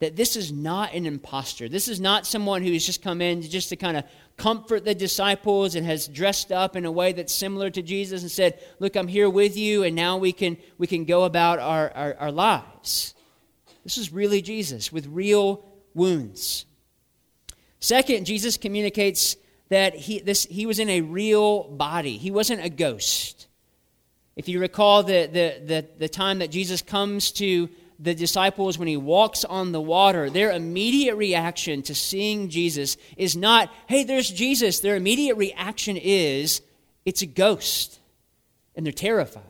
That 0.00 0.16
this 0.16 0.36
is 0.36 0.52
not 0.52 0.92
an 0.92 1.06
impostor. 1.06 1.68
This 1.68 1.88
is 1.88 2.00
not 2.00 2.26
someone 2.26 2.62
who 2.62 2.72
has 2.72 2.84
just 2.84 3.02
come 3.02 3.20
in 3.20 3.42
just 3.42 3.68
to 3.68 3.76
kind 3.76 3.96
of 3.96 4.04
comfort 4.36 4.84
the 4.84 4.94
disciples 4.94 5.76
and 5.76 5.86
has 5.86 6.08
dressed 6.08 6.50
up 6.50 6.74
in 6.74 6.84
a 6.84 6.90
way 6.90 7.12
that's 7.12 7.32
similar 7.32 7.70
to 7.70 7.82
Jesus 7.82 8.22
and 8.22 8.30
said, 8.30 8.60
Look, 8.80 8.96
I'm 8.96 9.08
here 9.08 9.30
with 9.30 9.56
you, 9.56 9.84
and 9.84 9.94
now 9.94 10.16
we 10.16 10.32
can, 10.32 10.56
we 10.78 10.86
can 10.86 11.04
go 11.04 11.24
about 11.24 11.58
our, 11.58 11.90
our, 11.92 12.16
our 12.18 12.32
lives. 12.32 13.14
This 13.84 13.98
is 13.98 14.12
really 14.12 14.42
Jesus 14.42 14.90
with 14.90 15.06
real 15.06 15.64
wounds. 15.94 16.66
Second, 17.78 18.26
Jesus 18.26 18.56
communicates 18.56 19.36
that 19.68 19.94
he, 19.94 20.18
this, 20.18 20.44
he 20.44 20.66
was 20.66 20.78
in 20.78 20.88
a 20.88 21.02
real 21.02 21.64
body, 21.64 22.16
he 22.16 22.30
wasn't 22.30 22.64
a 22.64 22.70
ghost. 22.70 23.46
If 24.36 24.48
you 24.48 24.58
recall 24.58 25.04
the, 25.04 25.26
the, 25.26 25.64
the, 25.64 25.88
the 25.98 26.08
time 26.08 26.40
that 26.40 26.50
Jesus 26.50 26.82
comes 26.82 27.30
to 27.32 27.68
the 27.98 28.14
disciples 28.14 28.78
when 28.78 28.88
he 28.88 28.96
walks 28.96 29.44
on 29.44 29.72
the 29.72 29.80
water, 29.80 30.28
their 30.28 30.50
immediate 30.50 31.16
reaction 31.16 31.82
to 31.82 31.94
seeing 31.94 32.48
Jesus 32.48 32.96
is 33.16 33.36
not, 33.36 33.72
hey, 33.86 34.04
there's 34.04 34.30
Jesus. 34.30 34.80
Their 34.80 34.96
immediate 34.96 35.36
reaction 35.36 35.96
is, 35.96 36.62
it's 37.04 37.22
a 37.22 37.26
ghost. 37.26 38.00
And 38.74 38.84
they're 38.84 38.92
terrified. 38.92 39.42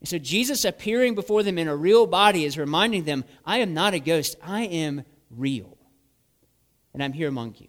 And 0.00 0.08
so 0.08 0.18
Jesus 0.18 0.64
appearing 0.64 1.14
before 1.14 1.42
them 1.42 1.58
in 1.58 1.68
a 1.68 1.76
real 1.76 2.06
body 2.06 2.44
is 2.44 2.58
reminding 2.58 3.04
them, 3.04 3.24
I 3.44 3.58
am 3.58 3.74
not 3.74 3.94
a 3.94 3.98
ghost, 3.98 4.36
I 4.42 4.64
am 4.64 5.04
real. 5.30 5.76
And 6.92 7.02
I'm 7.02 7.12
here 7.12 7.28
among 7.28 7.54
you. 7.58 7.68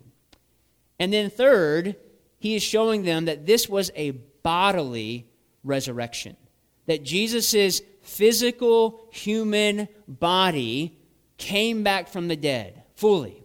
And 0.99 1.11
then, 1.11 1.29
third, 1.29 1.95
he 2.37 2.55
is 2.55 2.63
showing 2.63 3.03
them 3.03 3.25
that 3.25 3.45
this 3.45 3.67
was 3.67 3.91
a 3.95 4.11
bodily 4.11 5.27
resurrection. 5.63 6.37
That 6.85 7.03
Jesus' 7.03 7.81
physical 8.05 9.07
human 9.11 9.87
body 10.07 10.97
came 11.37 11.83
back 11.83 12.07
from 12.07 12.27
the 12.27 12.35
dead 12.35 12.83
fully. 12.95 13.41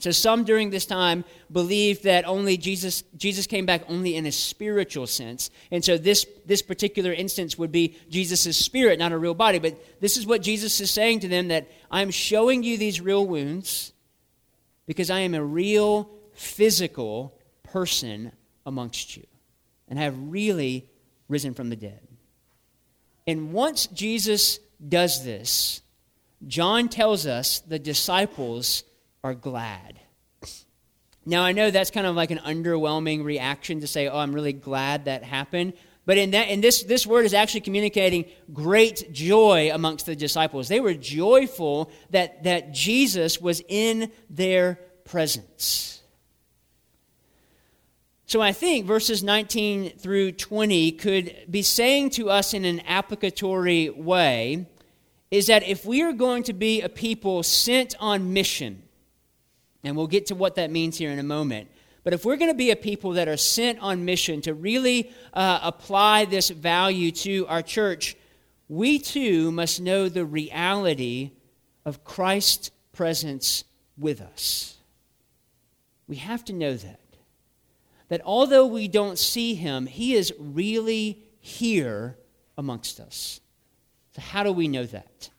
So 0.00 0.12
some 0.12 0.44
during 0.44 0.70
this 0.70 0.86
time 0.86 1.24
believed 1.50 2.04
that 2.04 2.24
only 2.24 2.56
Jesus 2.56 3.02
Jesus 3.16 3.46
came 3.46 3.66
back 3.66 3.82
only 3.88 4.14
in 4.14 4.26
a 4.26 4.32
spiritual 4.32 5.06
sense. 5.06 5.50
And 5.72 5.84
so 5.84 5.98
this 5.98 6.24
this 6.46 6.62
particular 6.62 7.12
instance 7.12 7.58
would 7.58 7.72
be 7.72 7.96
Jesus' 8.08 8.56
spirit, 8.56 8.98
not 8.98 9.12
a 9.12 9.18
real 9.18 9.34
body. 9.34 9.58
But 9.58 10.00
this 10.00 10.16
is 10.16 10.26
what 10.26 10.42
Jesus 10.42 10.80
is 10.80 10.90
saying 10.90 11.20
to 11.20 11.28
them 11.28 11.48
that 11.48 11.68
I'm 11.90 12.10
showing 12.10 12.62
you 12.62 12.78
these 12.78 13.00
real 13.00 13.26
wounds 13.26 13.92
because 14.86 15.10
I 15.10 15.20
am 15.20 15.34
a 15.34 15.42
real 15.42 16.08
physical 16.32 17.36
person 17.64 18.30
amongst 18.64 19.16
you. 19.16 19.26
And 19.88 19.98
I 19.98 20.02
have 20.02 20.16
really 20.16 20.88
risen 21.28 21.54
from 21.54 21.70
the 21.70 21.76
dead. 21.76 22.07
And 23.28 23.52
once 23.52 23.88
Jesus 23.88 24.58
does 24.88 25.22
this, 25.22 25.82
John 26.46 26.88
tells 26.88 27.26
us 27.26 27.60
the 27.60 27.78
disciples 27.78 28.84
are 29.22 29.34
glad. 29.34 30.00
Now, 31.26 31.42
I 31.42 31.52
know 31.52 31.70
that's 31.70 31.90
kind 31.90 32.06
of 32.06 32.16
like 32.16 32.30
an 32.30 32.38
underwhelming 32.38 33.22
reaction 33.22 33.80
to 33.82 33.86
say, 33.86 34.08
oh, 34.08 34.16
I'm 34.16 34.34
really 34.34 34.54
glad 34.54 35.04
that 35.04 35.24
happened. 35.24 35.74
But 36.06 36.16
in, 36.16 36.30
that, 36.30 36.48
in 36.48 36.62
this, 36.62 36.84
this 36.84 37.06
word 37.06 37.26
is 37.26 37.34
actually 37.34 37.60
communicating 37.60 38.24
great 38.50 39.12
joy 39.12 39.70
amongst 39.74 40.06
the 40.06 40.16
disciples. 40.16 40.68
They 40.68 40.80
were 40.80 40.94
joyful 40.94 41.90
that, 42.08 42.44
that 42.44 42.72
Jesus 42.72 43.38
was 43.42 43.62
in 43.68 44.10
their 44.30 44.80
presence. 45.04 45.97
So 48.28 48.42
I 48.42 48.52
think 48.52 48.84
verses 48.84 49.22
19 49.22 49.96
through 49.96 50.32
20 50.32 50.92
could 50.92 51.34
be 51.48 51.62
saying 51.62 52.10
to 52.10 52.28
us 52.28 52.52
in 52.52 52.66
an 52.66 52.80
applicatory 52.80 53.88
way 53.88 54.66
is 55.30 55.46
that 55.46 55.66
if 55.66 55.86
we 55.86 56.02
are 56.02 56.12
going 56.12 56.42
to 56.42 56.52
be 56.52 56.82
a 56.82 56.90
people 56.90 57.42
sent 57.42 57.94
on 57.98 58.34
mission, 58.34 58.82
and 59.82 59.96
we'll 59.96 60.06
get 60.06 60.26
to 60.26 60.34
what 60.34 60.56
that 60.56 60.70
means 60.70 60.98
here 60.98 61.10
in 61.10 61.18
a 61.18 61.22
moment, 61.22 61.70
but 62.04 62.12
if 62.12 62.26
we're 62.26 62.36
going 62.36 62.50
to 62.50 62.56
be 62.56 62.70
a 62.70 62.76
people 62.76 63.12
that 63.12 63.28
are 63.28 63.38
sent 63.38 63.78
on 63.78 64.04
mission 64.04 64.42
to 64.42 64.52
really 64.52 65.10
uh, 65.32 65.60
apply 65.62 66.26
this 66.26 66.50
value 66.50 67.10
to 67.10 67.46
our 67.46 67.62
church, 67.62 68.14
we 68.68 68.98
too 68.98 69.50
must 69.50 69.80
know 69.80 70.10
the 70.10 70.26
reality 70.26 71.30
of 71.86 72.04
Christ's 72.04 72.72
presence 72.92 73.64
with 73.96 74.20
us. 74.20 74.76
We 76.06 76.16
have 76.16 76.44
to 76.44 76.52
know 76.52 76.74
that. 76.74 76.97
That 78.08 78.22
although 78.24 78.66
we 78.66 78.88
don't 78.88 79.18
see 79.18 79.54
him, 79.54 79.86
he 79.86 80.14
is 80.14 80.32
really 80.38 81.22
here 81.40 82.16
amongst 82.56 83.00
us. 83.00 83.40
So, 84.14 84.22
how 84.22 84.42
do 84.42 84.52
we 84.52 84.68
know 84.68 84.86
that? 84.86 85.30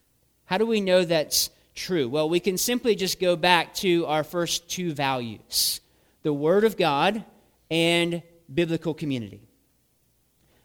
How 0.45 0.57
do 0.57 0.65
we 0.65 0.81
know 0.81 1.03
that's 1.03 1.49
true? 1.75 2.07
Well, 2.07 2.29
we 2.29 2.39
can 2.39 2.57
simply 2.57 2.95
just 2.95 3.19
go 3.19 3.35
back 3.35 3.73
to 3.75 4.05
our 4.05 4.23
first 4.23 4.69
two 4.69 4.93
values 4.93 5.81
the 6.21 6.33
Word 6.33 6.63
of 6.63 6.75
God 6.75 7.23
and 7.71 8.21
biblical 8.53 8.93
community. 8.93 9.41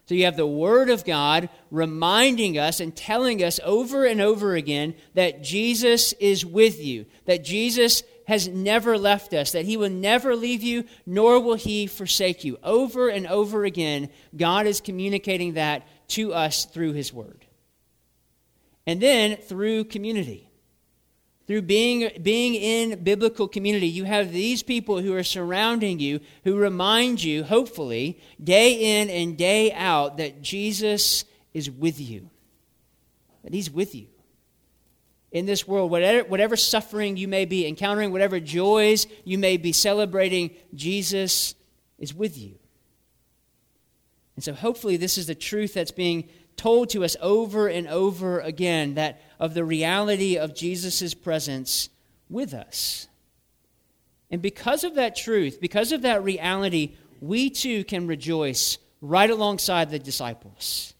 So 0.07 0.13
you 0.13 0.25
have 0.25 0.37
the 0.37 0.45
Word 0.45 0.89
of 0.89 1.03
God 1.03 1.49
reminding 1.71 2.59
us 2.59 2.79
and 2.79 2.95
telling 2.95 3.43
us 3.43 3.59
over 3.63 4.05
and 4.05 4.21
over 4.21 4.55
again 4.55 4.93
that 5.15 5.43
Jesus 5.43 6.13
is 6.13 6.45
with 6.45 6.83
you, 6.83 7.05
that 7.25 7.43
Jesus 7.43 8.03
has 8.27 8.47
never 8.47 8.97
left 8.97 9.33
us, 9.33 9.51
that 9.51 9.65
He 9.65 9.77
will 9.77 9.89
never 9.89 10.35
leave 10.35 10.63
you, 10.63 10.85
nor 11.05 11.39
will 11.39 11.55
He 11.55 11.87
forsake 11.87 12.43
you. 12.43 12.57
Over 12.63 13.09
and 13.09 13.27
over 13.27 13.65
again, 13.65 14.09
God 14.35 14.65
is 14.65 14.81
communicating 14.81 15.53
that 15.53 15.87
to 16.09 16.33
us 16.33 16.65
through 16.65 16.93
His 16.93 17.13
Word. 17.13 17.45
And 18.87 19.01
then 19.01 19.37
through 19.37 19.85
community. 19.85 20.49
Through 21.47 21.63
being, 21.63 22.09
being 22.23 22.55
in 22.55 23.03
biblical 23.03 23.47
community, 23.47 23.87
you 23.87 24.03
have 24.05 24.31
these 24.31 24.63
people 24.63 24.99
who 24.99 25.13
are 25.13 25.23
surrounding 25.23 25.99
you 25.99 26.19
who 26.43 26.55
remind 26.55 27.23
you, 27.23 27.43
hopefully, 27.43 28.19
day 28.43 28.99
in 29.01 29.11
and 29.11 29.37
day 29.37 29.71
out, 29.71 30.17
that 30.17 30.41
Jesus 30.41 31.23
is 31.53 31.69
with 31.69 31.99
you. 31.99 32.31
That 33.43 33.53
He's 33.53 33.69
with 33.69 33.93
you. 33.93 34.07
In 35.31 35.45
this 35.45 35.67
world, 35.67 35.91
whatever, 35.91 36.27
whatever 36.27 36.55
suffering 36.55 37.17
you 37.17 37.27
may 37.27 37.45
be 37.45 37.67
encountering, 37.67 38.11
whatever 38.11 38.39
joys 38.39 39.05
you 39.25 39.37
may 39.37 39.57
be 39.57 39.71
celebrating, 39.71 40.51
Jesus 40.73 41.55
is 41.99 42.13
with 42.13 42.37
you. 42.37 42.55
And 44.35 44.43
so, 44.43 44.53
hopefully, 44.53 44.97
this 44.97 45.17
is 45.17 45.27
the 45.27 45.35
truth 45.35 45.73
that's 45.73 45.91
being 45.91 46.29
told 46.57 46.89
to 46.91 47.03
us 47.03 47.15
over 47.21 47.67
and 47.67 47.87
over 47.87 48.39
again 48.39 48.95
that 48.95 49.21
of 49.39 49.53
the 49.53 49.65
reality 49.65 50.37
of 50.37 50.55
Jesus' 50.55 51.13
presence 51.13 51.89
with 52.29 52.53
us. 52.53 53.07
And 54.31 54.41
because 54.41 54.83
of 54.83 54.95
that 54.95 55.15
truth, 55.15 55.59
because 55.61 55.91
of 55.91 56.01
that 56.01 56.23
reality, 56.23 56.95
we 57.21 57.49
too 57.49 57.83
can 57.83 58.07
rejoice 58.07 58.77
right 59.01 59.29
alongside 59.29 59.89
the 59.89 59.99
disciples 59.99 60.94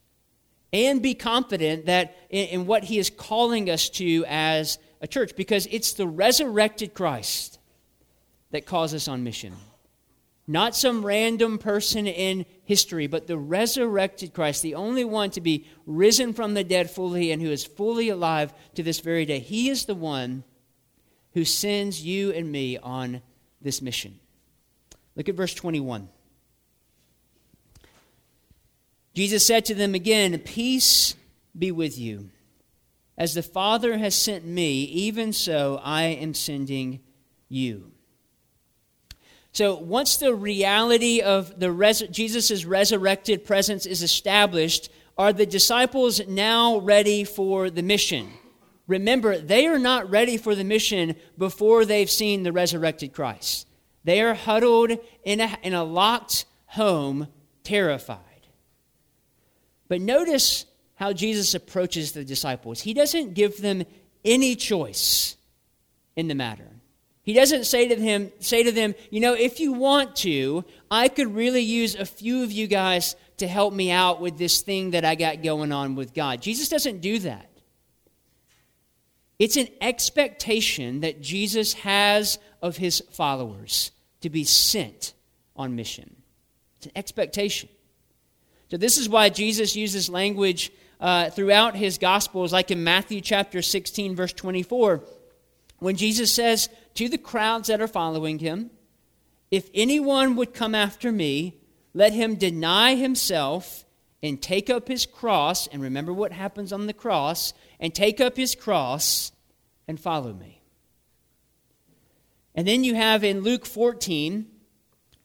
and 0.74 1.02
be 1.02 1.14
confident 1.14 1.86
that 1.86 2.16
in, 2.30 2.48
in, 2.48 2.66
what 2.66 2.84
he 2.84 2.98
is 2.98 3.10
calling 3.10 3.70
us 3.70 3.90
to 3.90 4.26
as 4.28 4.78
a 5.02 5.08
church, 5.08 5.36
because 5.36 5.68
it's 5.72 5.94
the 5.94 6.08
resurrected 6.08 6.94
Christ 6.94 7.60
that 8.52 8.66
calls 8.66 8.94
us 8.94 9.08
on 9.08 9.24
mission. 9.24 9.54
Not 10.48 10.76
some 10.76 11.06
random 11.06 11.58
person 11.58 12.06
in 12.06 12.46
history, 12.64 13.08
but 13.08 13.26
the 13.26 13.38
resurrected 13.38 14.34
Christ, 14.34 14.62
the 14.62 14.76
only 14.76 15.04
one 15.04 15.32
to 15.32 15.42
be 15.42 15.66
risen 15.86 16.34
from 16.34 16.54
the 16.54 16.64
dead 16.64 16.92
fully 16.92 17.32
and 17.32 17.42
who 17.42 17.50
is 17.50 17.66
fully 17.66 18.10
alive 18.10 18.54
to 18.76 18.84
this 18.84 19.00
very 19.00 19.26
day. 19.26 19.40
He 19.40 19.70
is 19.70 19.86
the 19.86 19.96
one 19.96 20.44
who 21.34 21.46
sends 21.46 22.06
you 22.06 22.32
and 22.32 22.52
me 22.52 22.78
on 22.78 23.22
this 23.62 23.82
mission. 23.82 24.20
Look 25.16 25.30
at 25.30 25.36
verse 25.36 25.54
21. 25.54 26.10
Jesus 29.16 29.48
said 29.48 29.66
to 29.66 29.76
them 29.76 29.96
again, 29.96 30.38
Peace 30.40 31.16
be 31.58 31.72
with 31.72 31.98
you. 31.98 32.30
As 33.18 33.34
the 33.34 33.42
Father 33.42 33.98
has 33.98 34.14
sent 34.14 34.46
me, 34.46 34.84
even 34.84 35.32
so 35.32 35.80
I 35.82 36.04
am 36.04 36.34
sending 36.34 37.00
you. 37.48 37.92
So 39.54 39.76
once 39.76 40.18
the 40.18 40.36
reality 40.36 41.22
of 41.22 41.62
the 41.62 41.72
res- 41.72 42.04
Jesus' 42.12 42.66
resurrected 42.66 43.46
presence 43.46 43.86
is 43.86 44.04
established, 44.04 44.90
are 45.18 45.32
the 45.32 45.46
disciples 45.46 46.28
now 46.28 46.80
ready 46.80 47.24
for 47.24 47.70
the 47.70 47.84
mission? 47.84 48.28
Remember, 48.86 49.38
they 49.38 49.66
are 49.66 49.80
not 49.80 50.10
ready 50.10 50.36
for 50.36 50.56
the 50.56 50.66
mission 50.66 51.16
before 51.38 51.86
they've 51.86 52.12
seen 52.12 52.44
the 52.44 52.52
resurrected 52.52 53.14
Christ. 53.14 53.66
They 54.04 54.22
are 54.22 54.34
huddled 54.34 54.92
in 55.24 55.40
a, 55.40 55.58
in 55.64 55.74
a 55.74 55.86
locked 55.86 56.46
home, 56.66 57.30
terrified. 57.64 58.20
But 59.88 60.02
notice 60.02 60.66
how 60.96 61.14
Jesus 61.14 61.54
approaches 61.54 62.14
the 62.14 62.24
disciples. 62.24 62.82
He 62.82 62.94
doesn't 62.94 63.34
give 63.34 63.62
them 63.62 63.84
any 64.24 64.56
choice 64.56 65.36
in 66.16 66.28
the 66.28 66.36
matter. 66.36 66.70
He 67.22 67.34
doesn't 67.34 67.66
say 67.66 67.88
to 67.88 67.96
him, 67.96 68.32
say 68.40 68.64
to 68.64 68.72
them, 68.72 68.94
you 69.10 69.20
know, 69.20 69.34
if 69.34 69.60
you 69.60 69.74
want 69.74 70.16
to, 70.18 70.64
I 70.92 71.08
could 71.08 71.34
really 71.34 71.62
use 71.62 71.96
a 71.96 72.06
few 72.06 72.44
of 72.44 72.52
you 72.52 72.68
guys 72.68 73.16
to 73.38 73.48
help 73.48 73.74
me 73.74 73.92
out 73.92 74.22
with 74.22 74.38
this 74.38 74.62
thing 74.62 74.92
that 74.92 75.04
I 75.04 75.16
got 75.16 75.42
going 75.42 75.72
on 75.72 75.96
with 75.96 76.14
God. 76.14 76.42
Jesus 76.42 76.70
doesn't 76.70 77.02
do 77.02 77.20
that. 77.20 77.50
It's 79.40 79.58
an 79.58 79.68
expectation 79.82 81.02
that 81.02 81.22
Jesus 81.22 81.74
has 81.74 82.40
of 82.62 82.78
his 82.78 83.02
followers 83.12 83.92
to 84.22 84.30
be 84.30 84.44
sent 84.44 85.14
on 85.56 85.76
mission. 85.76 86.16
It's 86.78 86.86
an 86.86 86.94
expectation. 86.96 87.70
So, 88.70 88.78
this 88.78 88.98
is 88.98 89.08
why 89.08 89.30
Jesus 89.30 89.76
uses 89.76 90.10
language 90.10 90.72
uh, 91.00 91.30
throughout 91.30 91.76
his 91.76 91.98
Gospels, 91.98 92.52
like 92.52 92.72
in 92.72 92.84
Matthew 92.84 93.22
chapter 93.22 93.62
16, 93.62 94.16
verse 94.16 94.34
24, 94.34 95.04
when 95.80 95.96
Jesus 95.96 96.32
says, 96.32 96.70
to 96.96 97.10
the 97.10 97.18
crowds 97.18 97.68
that 97.68 97.82
are 97.82 97.88
following 97.88 98.40
him 98.40 98.72
If 99.52 99.70
anyone 99.74 100.36
would 100.36 100.54
come 100.54 100.74
after 100.74 101.12
me, 101.12 101.58
let 101.94 102.14
him 102.14 102.36
deny 102.36 102.96
himself 102.96 103.86
and 104.24 104.42
take 104.42 104.70
up 104.70 104.88
his 104.88 105.06
cross. 105.06 105.68
And 105.68 105.82
remember 105.82 106.12
what 106.12 106.32
happens 106.32 106.74
on 106.74 106.88
the 106.88 106.94
cross 106.94 107.54
and 107.80 107.94
take 107.94 108.20
up 108.20 108.36
his 108.36 108.56
cross 108.56 109.32
and 109.88 110.00
follow 110.00 110.34
me. 110.34 110.62
And 112.56 112.68
then 112.68 112.84
you 112.84 112.96
have 112.96 113.24
in 113.24 113.42
Luke 113.42 113.66
14, 113.66 114.48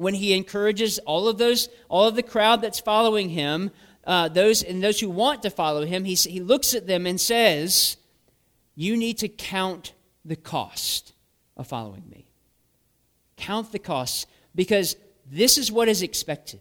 when 0.01 0.15
he 0.15 0.33
encourages 0.33 0.99
all 1.01 1.29
of 1.29 1.37
those, 1.37 1.69
all 1.91 2.09
of 2.09 2.15
the 2.15 2.23
crowd 2.23 2.63
that's 2.63 2.81
following 2.81 3.29
him, 3.29 3.71
uh, 4.07 4.31
those 4.31 4.63
and 4.63 4.83
those 4.83 4.99
who 4.99 5.11
want 5.11 5.43
to 5.43 5.51
follow 5.51 5.85
him, 5.85 6.07
he, 6.07 6.15
he 6.15 6.41
looks 6.41 6.73
at 6.73 6.87
them 6.87 7.05
and 7.05 7.21
says, 7.21 7.99
You 8.75 8.97
need 8.97 9.19
to 9.19 9.29
count 9.29 9.93
the 10.25 10.37
cost 10.37 11.13
of 11.55 11.67
following 11.67 12.09
me. 12.09 12.25
Count 13.37 13.73
the 13.73 13.79
costs 13.79 14.25
because 14.55 14.97
this 15.31 15.59
is 15.59 15.71
what 15.71 15.87
is 15.87 16.01
expected. 16.01 16.61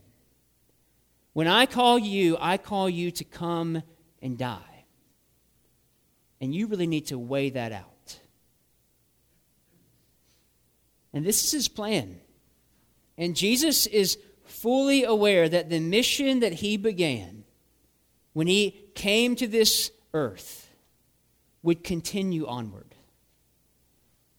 When 1.32 1.48
I 1.48 1.66
call 1.66 1.98
you, 1.98 2.36
I 2.42 2.58
call 2.58 2.90
you 2.90 3.10
to 3.12 3.24
come 3.24 3.84
and 4.22 4.38
die. 4.38 4.84
And 6.42 6.54
you 6.54 6.68
really 6.68 6.88
need 6.88 7.06
to 7.06 7.18
weigh 7.18 7.52
that 7.52 7.72
out. 7.72 8.20
And 11.14 11.26
this 11.26 11.42
is 11.46 11.52
his 11.52 11.70
plan. 11.70 12.20
And 13.20 13.36
Jesus 13.36 13.86
is 13.86 14.18
fully 14.46 15.04
aware 15.04 15.50
that 15.50 15.70
the 15.70 15.82
mission 15.82 16.40
that 16.40 16.54
he 16.54 16.78
began 16.78 17.44
when 18.32 18.48
he 18.48 18.86
came 18.96 19.36
to 19.36 19.46
this 19.46 19.92
earth 20.14 20.74
would 21.62 21.84
continue 21.84 22.48
onward. 22.48 22.96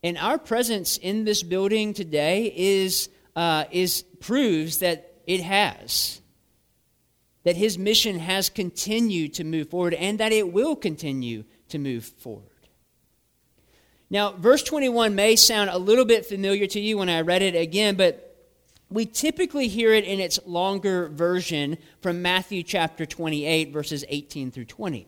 And 0.03 0.17
our 0.17 0.39
presence 0.39 0.97
in 0.97 1.25
this 1.25 1.43
building 1.43 1.93
today 1.93 2.51
is, 2.57 3.11
uh, 3.37 3.67
is 3.71 4.03
proves 4.19 4.79
that 4.79 5.13
it 5.27 5.43
has. 5.43 6.23
That 7.45 7.57
his 7.57 7.77
mission 7.77 8.19
has 8.19 8.49
continued 8.49 9.35
to 9.35 9.45
move 9.45 9.69
forward 9.69 9.93
and 9.93 10.19
that 10.21 10.33
it 10.33 10.55
will 10.55 10.75
continue 10.75 11.45
to 11.69 11.79
move 11.79 12.05
forward. 12.05 12.47
Now, 14.09 14.33
verse 14.33 14.63
21 14.63 15.15
may 15.15 15.37
sound 15.37 15.69
a 15.69 15.79
little 15.79 16.07
bit 16.07 16.25
familiar 16.25 16.67
to 16.69 16.81
you 16.81 16.97
when 16.97 17.11
I 17.11 17.21
read 17.21 17.43
it 17.43 17.55
again, 17.55 17.97
but 17.97 18.30
we 18.91 19.07
typically 19.07 19.69
hear 19.69 19.93
it 19.95 20.05
in 20.05 20.21
its 20.21 20.39
longer 20.45 21.09
version 21.09 21.79
from 22.01 22.23
Matthew 22.23 22.63
chapter 22.63 23.07
28, 23.07 23.73
verses 23.73 24.05
18 24.09 24.51
through 24.51 24.65
20. 24.67 25.07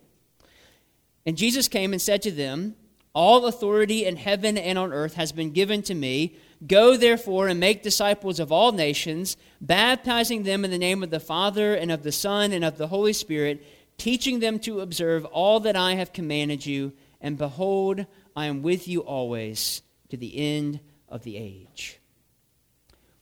And 1.27 1.37
Jesus 1.37 1.69
came 1.69 1.93
and 1.93 2.01
said 2.01 2.23
to 2.23 2.31
them, 2.31 2.77
all 3.15 3.45
authority 3.45 4.07
in 4.07 4.17
heaven 4.17 4.57
and 4.57 4.79
on 4.79 4.93
earth 4.93 5.15
has 5.15 5.33
been 5.33 5.51
given 5.51 5.83
to 5.83 5.95
me. 5.95 6.37
Go 6.67 6.97
therefore 6.97 7.49
and 7.49 7.61
make 7.61 7.83
disciples 7.83 8.41
of 8.41 8.51
all 8.51 8.73
nations, 8.73 9.37
baptizing 9.61 10.45
them 10.45 10.65
in 10.65 10.71
the 10.71 10.79
name 10.79 11.03
of 11.03 11.11
the 11.11 11.21
Father 11.21 11.75
and 11.75 11.93
of 11.93 12.05
the 12.05 12.13
Son 12.13 12.53
and 12.53 12.65
of 12.65 12.79
the 12.79 12.87
Holy 12.87 13.13
Spirit, 13.13 13.67
teaching 13.99 14.41
them 14.41 14.59
to 14.61 14.81
observe 14.81 15.27
all 15.27 15.61
that 15.61 15.77
I 15.77 15.95
have 15.95 16.15
commanded 16.15 16.65
you. 16.65 16.93
And 17.21 17.37
behold, 17.37 18.07
I 18.35 18.47
am 18.47 18.63
with 18.63 18.89
you 18.89 19.01
always 19.01 19.83
to 20.09 20.17
the 20.17 20.39
end 20.39 20.81
of 21.09 21.23
the 21.23 21.37
age. 21.37 21.99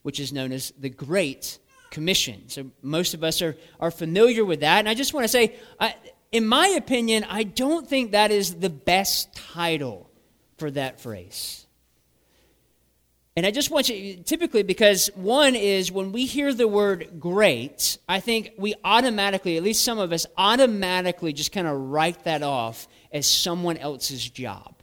Which 0.02 0.20
is 0.20 0.32
known 0.32 0.52
as 0.52 0.72
the 0.78 0.88
Great 0.88 1.58
Commission. 1.90 2.48
So 2.48 2.70
most 2.82 3.14
of 3.14 3.24
us 3.24 3.42
are, 3.42 3.56
are 3.78 3.90
familiar 3.90 4.44
with 4.44 4.60
that. 4.60 4.78
And 4.78 4.88
I 4.88 4.94
just 4.94 5.12
want 5.12 5.24
to 5.24 5.28
say, 5.28 5.56
I, 5.78 5.94
in 6.32 6.46
my 6.46 6.68
opinion, 6.68 7.24
I 7.28 7.42
don't 7.42 7.88
think 7.88 8.12
that 8.12 8.30
is 8.30 8.54
the 8.54 8.70
best 8.70 9.34
title 9.34 10.08
for 10.58 10.70
that 10.70 11.00
phrase. 11.00 11.66
And 13.36 13.46
I 13.46 13.52
just 13.52 13.70
want 13.70 13.88
you, 13.88 14.16
typically, 14.16 14.62
because 14.62 15.08
one 15.14 15.54
is 15.54 15.90
when 15.90 16.12
we 16.12 16.26
hear 16.26 16.52
the 16.52 16.68
word 16.68 17.20
great, 17.20 17.96
I 18.08 18.20
think 18.20 18.52
we 18.58 18.74
automatically, 18.84 19.56
at 19.56 19.62
least 19.62 19.84
some 19.84 19.98
of 19.98 20.12
us, 20.12 20.26
automatically 20.36 21.32
just 21.32 21.52
kind 21.52 21.66
of 21.66 21.78
write 21.78 22.24
that 22.24 22.42
off 22.42 22.88
as 23.12 23.26
someone 23.26 23.76
else's 23.76 24.28
job. 24.28 24.79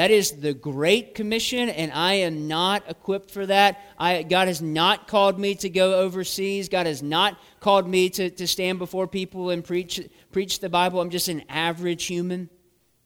That 0.00 0.10
is 0.10 0.32
the 0.32 0.54
Great 0.54 1.14
Commission, 1.14 1.68
and 1.68 1.92
I 1.92 2.14
am 2.14 2.48
not 2.48 2.84
equipped 2.88 3.30
for 3.30 3.44
that. 3.44 3.82
I, 3.98 4.22
God 4.22 4.48
has 4.48 4.62
not 4.62 5.06
called 5.06 5.38
me 5.38 5.54
to 5.56 5.68
go 5.68 6.00
overseas. 6.00 6.70
God 6.70 6.86
has 6.86 7.02
not 7.02 7.38
called 7.60 7.86
me 7.86 8.08
to, 8.08 8.30
to 8.30 8.46
stand 8.46 8.78
before 8.78 9.06
people 9.06 9.50
and 9.50 9.62
preach, 9.62 10.00
preach 10.32 10.60
the 10.60 10.70
Bible. 10.70 11.02
I'm 11.02 11.10
just 11.10 11.28
an 11.28 11.42
average 11.50 12.06
human. 12.06 12.48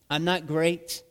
I'm 0.09 0.23
not 0.23 0.47
great. 0.47 1.03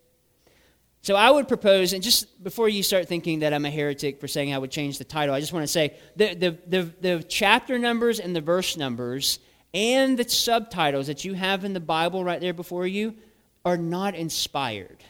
So 1.02 1.18
I 1.18 1.30
would 1.30 1.50
propose, 1.50 1.92
and 1.92 2.02
just 2.02 2.42
before 2.42 2.70
you 2.70 2.82
start 2.82 3.10
thinking 3.10 3.40
that 3.40 3.52
I'm 3.54 3.66
a 3.66 3.70
heretic 3.70 4.22
for 4.22 4.30
saying 4.30 4.54
I 4.54 4.60
would 4.60 4.72
change 4.72 5.00
the 5.00 5.04
title, 5.04 5.36
I 5.36 5.42
just 5.42 5.52
want 5.52 5.64
to 5.64 5.68
say 5.68 5.96
the, 6.16 6.34
the, 6.34 6.58
the, 6.66 6.94
the 7.02 7.24
chapter 7.24 7.78
numbers 7.78 8.22
and 8.22 8.34
the 8.34 8.40
verse 8.40 8.78
numbers 8.78 9.38
and 9.74 10.18
the 10.18 10.30
subtitles 10.30 11.08
that 11.08 11.26
you 11.26 11.34
have 11.34 11.66
in 11.66 11.74
the 11.74 11.82
Bible 11.82 12.24
right 12.24 12.40
there 12.40 12.54
before 12.54 12.88
you 12.88 13.16
are 13.66 13.76
not 13.76 14.16
inspired. 14.16 15.04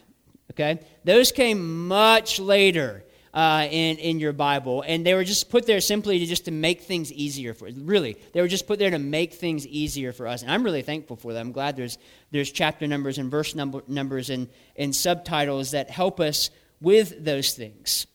Okay? 0.52 0.80
Those 1.04 1.32
came 1.32 1.88
much 1.88 2.40
later 2.40 3.04
uh, 3.34 3.68
in, 3.70 3.98
in 3.98 4.20
your 4.20 4.34
Bible, 4.34 4.84
and 4.86 5.06
they 5.06 5.16
were 5.16 5.24
just 5.24 5.50
put 5.50 5.66
there 5.66 5.82
simply 5.82 6.20
to 6.20 6.26
just 6.26 6.46
to 6.46 6.52
make 6.52 6.82
things 6.82 7.12
easier 7.12 7.54
for. 7.54 7.68
Really, 7.76 8.16
they 8.32 8.42
were 8.42 8.48
just 8.48 8.68
put 8.68 8.78
there 8.78 8.92
to 8.92 9.00
make 9.00 9.34
things 9.34 9.66
easier 9.66 10.14
for 10.14 10.28
us, 10.28 10.44
and 10.44 10.52
I'm 10.52 10.64
really 10.64 10.84
thankful 10.84 11.16
for 11.16 11.34
that. 11.34 11.40
I'm 11.40 11.52
glad 11.52 11.76
there's 11.76 11.98
there's 12.32 12.52
chapter 12.52 12.86
numbers 12.86 13.18
and 13.18 13.32
verse 13.32 13.56
number, 13.56 13.82
numbers 13.88 14.30
and, 14.30 14.50
and 14.76 14.96
subtitles 14.96 15.72
that 15.72 15.90
help 15.90 16.20
us 16.20 16.52
with 16.80 17.24
those 17.24 17.54
things. 17.54 18.06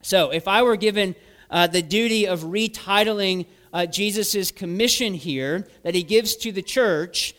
So, 0.00 0.30
if 0.30 0.48
I 0.48 0.62
were 0.62 0.76
given 0.76 1.14
uh, 1.50 1.66
the 1.66 1.82
duty 1.82 2.26
of 2.26 2.40
retitling 2.40 3.46
uh, 3.72 3.84
Jesus' 3.84 4.50
commission 4.52 5.12
here 5.12 5.68
that 5.82 5.94
he 5.94 6.02
gives 6.02 6.34
to 6.36 6.52
the 6.52 6.62
church, 6.62 7.34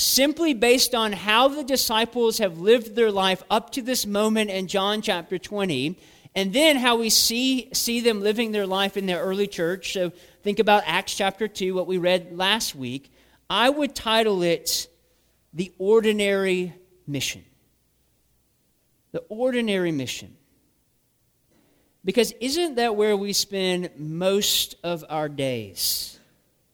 simply 0.00 0.54
based 0.54 0.94
on 0.94 1.12
how 1.12 1.48
the 1.48 1.62
disciples 1.62 2.38
have 2.38 2.58
lived 2.58 2.94
their 2.94 3.12
life 3.12 3.42
up 3.50 3.70
to 3.70 3.82
this 3.82 4.06
moment 4.06 4.50
in 4.50 4.66
John 4.66 5.02
chapter 5.02 5.38
20, 5.38 5.98
and 6.34 6.52
then 6.52 6.76
how 6.76 6.96
we 6.96 7.10
see, 7.10 7.68
see 7.74 8.00
them 8.00 8.22
living 8.22 8.52
their 8.52 8.66
life 8.66 8.96
in 8.96 9.06
their 9.06 9.20
early 9.20 9.46
church. 9.46 9.92
So 9.92 10.10
think 10.42 10.58
about 10.58 10.84
Acts 10.86 11.14
chapter 11.14 11.48
2, 11.48 11.74
what 11.74 11.86
we 11.86 11.98
read 11.98 12.36
last 12.36 12.74
week. 12.74 13.12
I 13.50 13.68
would 13.68 13.94
title 13.94 14.42
it 14.42 14.88
The 15.52 15.72
Ordinary 15.78 16.72
Mission. 17.06 17.44
The 19.12 19.20
Ordinary 19.28 19.92
Mission. 19.92 20.36
Because 22.04 22.32
isn't 22.40 22.76
that 22.76 22.96
where 22.96 23.16
we 23.16 23.34
spend 23.34 23.90
most 23.98 24.76
of 24.82 25.04
our 25.10 25.28
days? 25.28 26.19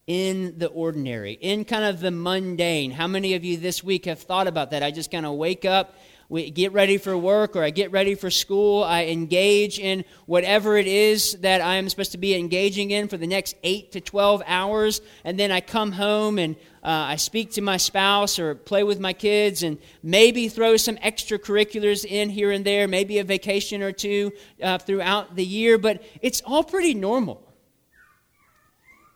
In 0.07 0.57
the 0.59 0.69
ordinary, 0.69 1.33
in 1.33 1.65
kind 1.65 1.85
of 1.85 2.01
the 2.01 2.13
mundane. 2.13 2.93
How 2.93 3.09
many 3.09 3.35
of 3.35 3.45
you 3.45 3.57
this 3.57 3.83
week 3.83 4.05
have 4.05 4.21
thought 4.21 4.47
about 4.47 4.71
that? 4.71 4.83
I 4.83 4.93
just 4.93 5.11
kind 5.11 5.27
of 5.27 5.35
wake 5.35 5.65
up, 5.65 5.97
we 6.29 6.51
get 6.51 6.73
ready 6.73 6.99
for 6.99 7.17
work, 7.17 7.57
or 7.57 7.63
I 7.63 7.71
get 7.71 7.93
ready 7.93 8.15
for 8.15 8.31
school. 8.31 8.83
I 8.83 9.07
engage 9.07 9.79
in 9.79 10.05
whatever 10.27 10.77
it 10.77 10.87
is 10.87 11.35
that 11.41 11.61
I 11.61 11.77
am 11.77 11.89
supposed 11.89 12.13
to 12.13 12.19
be 12.19 12.35
engaging 12.35 12.91
in 12.91 13.09
for 13.09 13.17
the 13.17 13.27
next 13.27 13.57
8 13.63 13.93
to 13.93 14.01
12 14.01 14.43
hours, 14.47 15.01
and 15.25 15.39
then 15.39 15.53
I 15.53 15.61
come 15.61 15.93
home 15.93 16.39
and 16.39 16.57
uh, 16.83 17.11
I 17.11 17.17
speak 17.17 17.53
to 17.53 17.61
my 17.61 17.77
spouse 17.77 18.39
or 18.39 18.55
play 18.55 18.85
with 18.85 19.01
my 19.01 19.13
kids 19.13 19.63
and 19.63 19.79
maybe 20.03 20.49
throw 20.49 20.77
some 20.77 20.97
extracurriculars 20.97 22.05
in 22.05 22.29
here 22.31 22.51
and 22.51 22.65
there, 22.65 22.87
maybe 22.89 23.19
a 23.19 23.25
vacation 23.25 23.83
or 23.83 23.93
two 23.93 24.33
uh, 24.63 24.79
throughout 24.79 25.35
the 25.37 25.45
year, 25.45 25.79
but 25.79 26.03
it's 26.23 26.43
all 26.45 26.65
pretty 26.65 26.95
normal. 26.95 27.46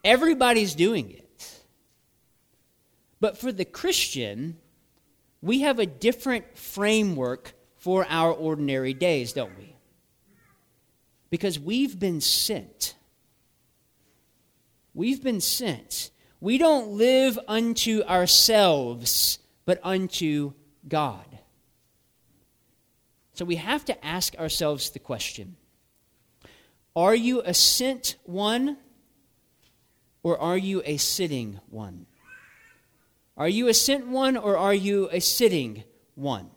Everybody's 0.04 0.74
doing 0.74 1.10
it. 1.10 1.60
But 3.20 3.36
for 3.36 3.52
the 3.52 3.64
Christian, 3.64 4.56
we 5.42 5.60
have 5.60 5.78
a 5.78 5.86
different 5.86 6.56
framework 6.56 7.54
for 7.76 8.06
our 8.08 8.32
ordinary 8.32 8.94
days, 8.94 9.32
don't 9.32 9.56
we? 9.58 9.76
Because 11.28 11.58
we've 11.58 11.98
been 11.98 12.20
sent. 12.20 12.94
We've 14.94 15.22
been 15.22 15.40
sent. 15.40 16.10
We 16.40 16.58
don't 16.58 16.92
live 16.92 17.38
unto 17.46 18.02
ourselves, 18.02 19.38
but 19.64 19.78
unto 19.82 20.54
God. 20.88 21.26
So 23.34 23.44
we 23.44 23.56
have 23.56 23.84
to 23.86 24.04
ask 24.04 24.36
ourselves 24.36 24.90
the 24.90 24.98
question 24.98 25.56
Are 26.96 27.14
you 27.14 27.42
a 27.42 27.54
sent 27.54 28.16
one? 28.24 28.76
Or 30.22 30.38
are 30.38 30.58
you 30.58 30.82
a 30.84 30.96
sitting 30.96 31.60
one? 31.68 32.06
Are 33.36 33.48
you 33.48 33.68
a 33.68 33.74
sent 33.74 34.06
one 34.06 34.36
or 34.36 34.56
are 34.56 34.74
you 34.74 35.08
a 35.10 35.20
sitting 35.20 35.84
one? 36.14 36.50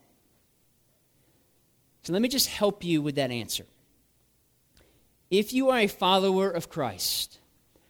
So 2.03 2.11
let 2.11 2.21
me 2.21 2.27
just 2.27 2.49
help 2.49 2.83
you 2.83 3.01
with 3.01 3.15
that 3.15 3.31
answer. 3.31 3.65
If 5.31 5.53
you 5.53 5.69
are 5.69 5.79
a 5.79 5.87
follower 5.87 6.49
of 6.49 6.69
Christ, 6.69 7.39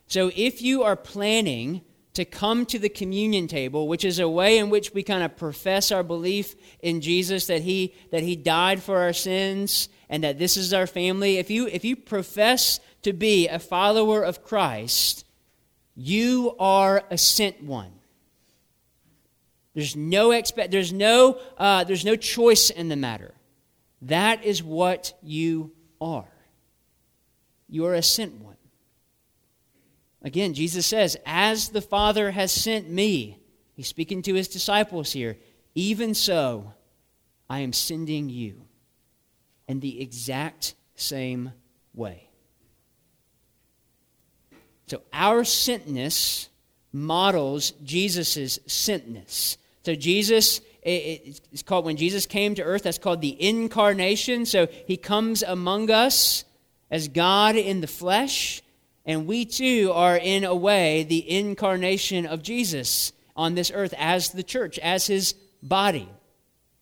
so 0.07 0.31
if 0.35 0.61
you 0.61 0.83
are 0.83 0.95
planning 0.95 1.81
to 2.13 2.25
come 2.25 2.65
to 2.67 2.77
the 2.77 2.89
communion 2.89 3.47
table, 3.47 3.87
which 3.87 4.05
is 4.05 4.19
a 4.19 4.29
way 4.29 4.59
in 4.59 4.69
which 4.69 4.93
we 4.93 5.01
kind 5.01 5.23
of 5.23 5.35
profess 5.35 5.91
our 5.91 6.03
belief 6.03 6.55
in 6.79 7.01
Jesus 7.01 7.47
that 7.47 7.63
he 7.63 7.95
that 8.11 8.21
he 8.21 8.35
died 8.35 8.83
for 8.83 8.99
our 8.99 9.13
sins 9.13 9.89
and 10.09 10.23
that 10.23 10.37
this 10.37 10.55
is 10.55 10.73
our 10.73 10.85
family, 10.85 11.37
if 11.37 11.49
you 11.49 11.67
if 11.67 11.83
you 11.83 11.95
profess 11.95 12.79
to 13.01 13.13
be 13.13 13.47
a 13.47 13.57
follower 13.57 14.21
of 14.21 14.43
Christ, 14.43 15.22
you 15.95 16.55
are 16.59 17.03
a 17.09 17.17
sent 17.17 17.63
one. 17.63 17.91
There's 19.73 19.95
no 19.95 20.31
expect. 20.31 20.71
There's 20.71 20.93
no. 20.93 21.39
Uh, 21.57 21.83
there's 21.83 22.05
no 22.05 22.15
choice 22.15 22.69
in 22.69 22.89
the 22.89 22.95
matter. 22.95 23.33
That 24.03 24.43
is 24.43 24.61
what 24.61 25.13
you 25.23 25.71
are. 25.99 26.29
You 27.69 27.85
are 27.85 27.95
a 27.95 28.03
sent 28.03 28.39
one. 28.41 28.57
Again, 30.21 30.53
Jesus 30.53 30.85
says, 30.85 31.17
"As 31.25 31.69
the 31.69 31.81
Father 31.81 32.31
has 32.31 32.51
sent 32.51 32.89
me," 32.89 33.39
He's 33.75 33.87
speaking 33.87 34.21
to 34.23 34.35
His 34.35 34.47
disciples 34.47 35.11
here. 35.11 35.37
Even 35.75 36.13
so, 36.13 36.73
I 37.49 37.59
am 37.59 37.73
sending 37.73 38.29
you, 38.29 38.67
in 39.67 39.79
the 39.79 39.99
exact 40.01 40.75
same 40.95 41.53
way. 41.93 42.29
So 44.87 45.01
our 45.11 45.43
sentness 45.43 46.47
models 46.91 47.71
Jesus' 47.83 48.59
sentness. 48.67 49.57
So 49.83 49.95
Jesus, 49.95 50.61
it's 50.83 51.63
called 51.63 51.85
when 51.85 51.97
Jesus 51.97 52.25
came 52.25 52.55
to 52.55 52.63
earth, 52.63 52.83
that's 52.83 52.97
called 52.97 53.21
the 53.21 53.41
incarnation. 53.41 54.45
So 54.45 54.67
he 54.87 54.97
comes 54.97 55.43
among 55.43 55.89
us 55.89 56.45
as 56.91 57.07
God 57.07 57.55
in 57.55 57.81
the 57.81 57.87
flesh, 57.87 58.61
and 59.05 59.25
we 59.25 59.45
too 59.45 59.91
are 59.93 60.15
in 60.15 60.43
a 60.43 60.55
way 60.55 61.03
the 61.03 61.29
incarnation 61.29 62.25
of 62.25 62.43
Jesus 62.43 63.11
on 63.35 63.55
this 63.55 63.71
earth 63.73 63.93
as 63.97 64.29
the 64.29 64.43
church, 64.43 64.77
as 64.79 65.07
his 65.07 65.33
body. 65.61 66.07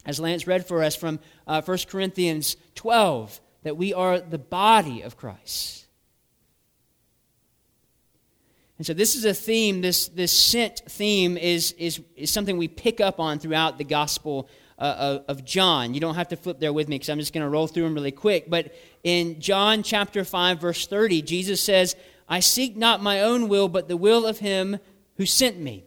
As 0.05 0.19
Lance 0.19 0.47
read 0.47 0.67
for 0.67 0.83
us 0.83 0.95
from 0.95 1.19
uh, 1.47 1.61
1 1.61 1.77
Corinthians 1.87 2.57
12, 2.75 3.39
that 3.63 3.77
we 3.77 3.93
are 3.93 4.19
the 4.19 4.37
body 4.37 5.01
of 5.01 5.15
Christ. 5.15 5.80
And 8.81 8.85
so 8.87 8.95
this 8.95 9.13
is 9.13 9.25
a 9.25 9.33
theme, 9.35 9.81
this, 9.81 10.07
this 10.07 10.31
sent 10.31 10.79
theme 10.89 11.37
is, 11.37 11.73
is, 11.73 12.01
is 12.15 12.31
something 12.31 12.57
we 12.57 12.67
pick 12.67 12.99
up 12.99 13.19
on 13.19 13.37
throughout 13.37 13.77
the 13.77 13.83
Gospel 13.83 14.49
uh, 14.79 15.21
of, 15.27 15.37
of 15.37 15.45
John. 15.45 15.93
You 15.93 15.99
don't 15.99 16.15
have 16.15 16.29
to 16.29 16.35
flip 16.35 16.59
there 16.59 16.73
with 16.73 16.87
me 16.87 16.95
because 16.95 17.09
I'm 17.09 17.19
just 17.19 17.31
going 17.31 17.43
to 17.43 17.47
roll 17.47 17.67
through 17.67 17.83
them 17.83 17.93
really 17.93 18.11
quick. 18.11 18.49
But 18.49 18.73
in 19.03 19.39
John 19.39 19.83
chapter 19.83 20.23
5, 20.23 20.59
verse 20.59 20.87
30, 20.87 21.21
Jesus 21.21 21.61
says, 21.61 21.95
I 22.27 22.39
seek 22.39 22.75
not 22.75 23.03
my 23.03 23.21
own 23.21 23.49
will, 23.49 23.67
but 23.67 23.87
the 23.87 23.97
will 23.97 24.25
of 24.25 24.39
him 24.39 24.79
who 25.17 25.27
sent 25.27 25.59
me. 25.59 25.85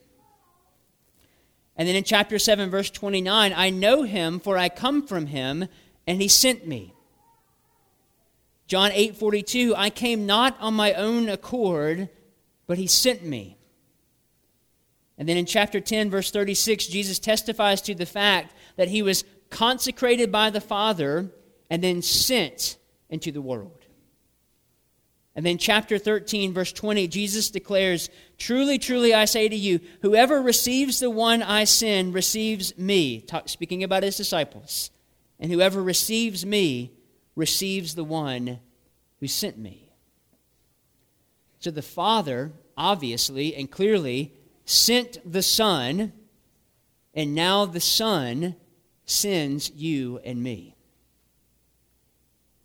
And 1.77 1.89
then 1.89 1.97
in 1.97 2.05
chapter 2.05 2.39
7, 2.39 2.71
verse 2.71 2.91
29, 2.91 3.53
I 3.57 3.71
know 3.71 4.05
him, 4.05 4.39
for 4.39 4.57
I 4.57 4.69
come 4.69 5.05
from 5.05 5.27
him, 5.27 5.67
and 6.07 6.23
he 6.23 6.29
sent 6.29 6.65
me. 6.65 6.95
John 8.69 8.93
8, 8.93 9.17
42, 9.17 9.75
I 9.77 9.91
came 9.91 10.27
not 10.27 10.57
on 10.61 10.75
my 10.75 10.93
own 10.93 11.29
accord 11.29 12.09
but 12.67 12.79
he 12.79 12.87
sent 12.87 13.25
me. 13.25 13.59
And 15.17 15.29
then 15.29 15.37
in 15.37 15.47
chapter 15.47 15.81
10, 15.81 16.11
verse 16.11 16.31
36, 16.31 16.87
Jesus 16.87 17.19
testifies 17.19 17.81
to 17.83 17.95
the 17.95 18.07
fact 18.07 18.55
that 18.77 18.89
he 18.89 19.03
was 19.03 19.25
consecrated 19.51 20.33
by 20.33 20.51
the 20.51 20.61
Father 20.61 21.31
and 21.71 21.83
then 21.83 22.03
sent 22.03 22.79
into 23.09 23.31
the 23.31 23.41
world. 23.41 23.85
And 25.37 25.45
then 25.45 25.59
chapter 25.59 25.99
13, 25.99 26.53
verse 26.53 26.73
20, 26.73 27.09
Jesus 27.09 27.51
declares, 27.51 28.09
Truly, 28.39 28.79
truly, 28.79 29.13
I 29.15 29.25
say 29.25 29.49
to 29.49 29.57
you, 29.57 29.81
whoever 30.03 30.41
receives 30.41 31.01
the 31.01 31.11
one 31.11 31.43
I 31.43 31.65
send 31.65 32.15
receives 32.15 32.77
me, 32.79 33.21
talk, 33.21 33.49
speaking 33.49 33.83
about 33.83 34.05
his 34.05 34.17
disciples. 34.17 34.91
and 35.41 35.51
whoever 35.51 35.83
receives 35.83 36.47
me 36.47 36.93
receives 37.35 37.97
the 37.97 38.05
one 38.05 38.61
who 39.19 39.27
sent 39.27 39.59
me. 39.59 39.84
So 41.65 41.71
the 41.71 41.81
Father, 41.81 42.53
obviously 42.77 43.57
and 43.57 43.71
clearly, 43.71 44.35
sent 44.67 45.17
the 45.25 45.41
Son, 45.41 46.13
and 47.15 47.35
now 47.35 47.65
the 47.65 47.81
Son 47.81 48.55
sends 49.07 49.71
you 49.71 50.21
and 50.27 50.43
me. 50.43 50.77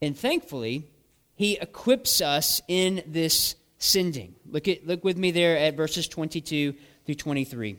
And 0.02 0.18
thankfully, 0.18 0.90
He 1.34 1.58
equips 1.60 2.20
us 2.20 2.62
in 2.68 3.02
this 3.08 3.56
sending. 3.78 4.36
Look, 4.46 4.68
at, 4.68 4.86
look 4.86 5.06
with 5.06 5.16
me 5.16 5.32
there 5.32 5.58
at 5.58 5.78
verses 5.78 6.10
22 6.10 6.76
through 7.06 7.16
23. 7.16 7.78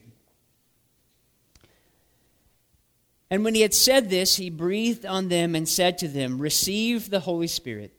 And 3.28 3.44
when 3.44 3.54
he 3.54 3.60
had 3.60 3.74
said 3.74 4.08
this, 4.08 4.36
he 4.36 4.48
breathed 4.48 5.04
on 5.04 5.28
them 5.28 5.54
and 5.54 5.68
said 5.68 5.98
to 5.98 6.08
them, 6.08 6.40
Receive 6.40 7.10
the 7.10 7.20
Holy 7.20 7.46
Spirit. 7.46 7.92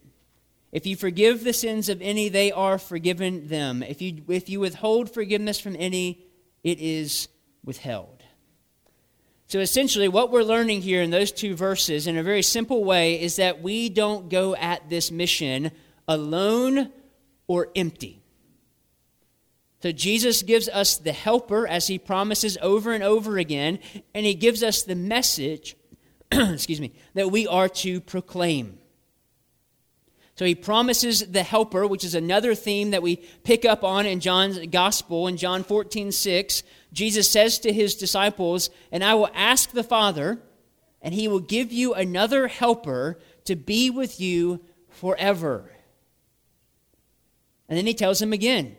If 0.71 0.85
you 0.85 0.95
forgive 0.95 1.43
the 1.43 1.53
sins 1.53 1.89
of 1.89 2.01
any, 2.01 2.29
they 2.29 2.51
are 2.51 2.77
forgiven 2.77 3.47
them. 3.47 3.83
If 3.83 4.01
you, 4.01 4.23
if 4.29 4.49
you 4.49 4.59
withhold 4.61 5.13
forgiveness 5.13 5.59
from 5.59 5.75
any, 5.77 6.25
it 6.63 6.79
is 6.79 7.27
withheld. 7.63 8.23
So 9.47 9.59
essentially, 9.59 10.07
what 10.07 10.31
we're 10.31 10.43
learning 10.43 10.81
here 10.81 11.01
in 11.01 11.11
those 11.11 11.33
two 11.33 11.55
verses, 11.55 12.07
in 12.07 12.17
a 12.17 12.23
very 12.23 12.41
simple 12.41 12.85
way, 12.85 13.21
is 13.21 13.35
that 13.35 13.61
we 13.61 13.89
don't 13.89 14.29
go 14.29 14.55
at 14.55 14.89
this 14.89 15.11
mission 15.11 15.71
alone 16.07 16.89
or 17.47 17.67
empty. 17.75 18.21
So 19.81 19.91
Jesus 19.91 20.41
gives 20.43 20.69
us 20.69 20.97
the 20.97 21.11
helper 21.11 21.67
as 21.67 21.87
he 21.87 21.99
promises 21.99 22.57
over 22.61 22.93
and 22.93 23.03
over 23.03 23.37
again, 23.37 23.79
and 24.13 24.25
he 24.25 24.35
gives 24.35 24.63
us 24.63 24.83
the 24.83 24.95
message, 24.95 25.75
excuse 26.31 26.79
me, 26.79 26.93
that 27.15 27.29
we 27.29 27.45
are 27.45 27.67
to 27.67 27.99
proclaim. 27.99 28.77
So 30.41 30.45
he 30.45 30.55
promises 30.55 31.19
the 31.19 31.43
helper, 31.43 31.85
which 31.85 32.03
is 32.03 32.15
another 32.15 32.55
theme 32.55 32.89
that 32.89 33.03
we 33.03 33.17
pick 33.43 33.63
up 33.63 33.83
on 33.83 34.07
in 34.07 34.19
John's 34.19 34.57
gospel 34.71 35.27
in 35.27 35.37
John 35.37 35.63
14, 35.63 36.11
6. 36.11 36.63
Jesus 36.91 37.29
says 37.29 37.59
to 37.59 37.71
his 37.71 37.93
disciples, 37.93 38.71
And 38.91 39.03
I 39.03 39.13
will 39.13 39.29
ask 39.35 39.69
the 39.69 39.83
Father, 39.83 40.39
and 40.99 41.13
he 41.13 41.27
will 41.27 41.41
give 41.41 41.71
you 41.71 41.93
another 41.93 42.47
helper 42.47 43.19
to 43.45 43.55
be 43.55 43.91
with 43.91 44.19
you 44.19 44.61
forever. 44.89 45.71
And 47.69 47.77
then 47.77 47.85
he 47.85 47.93
tells 47.93 48.17
them 48.17 48.33
again, 48.33 48.77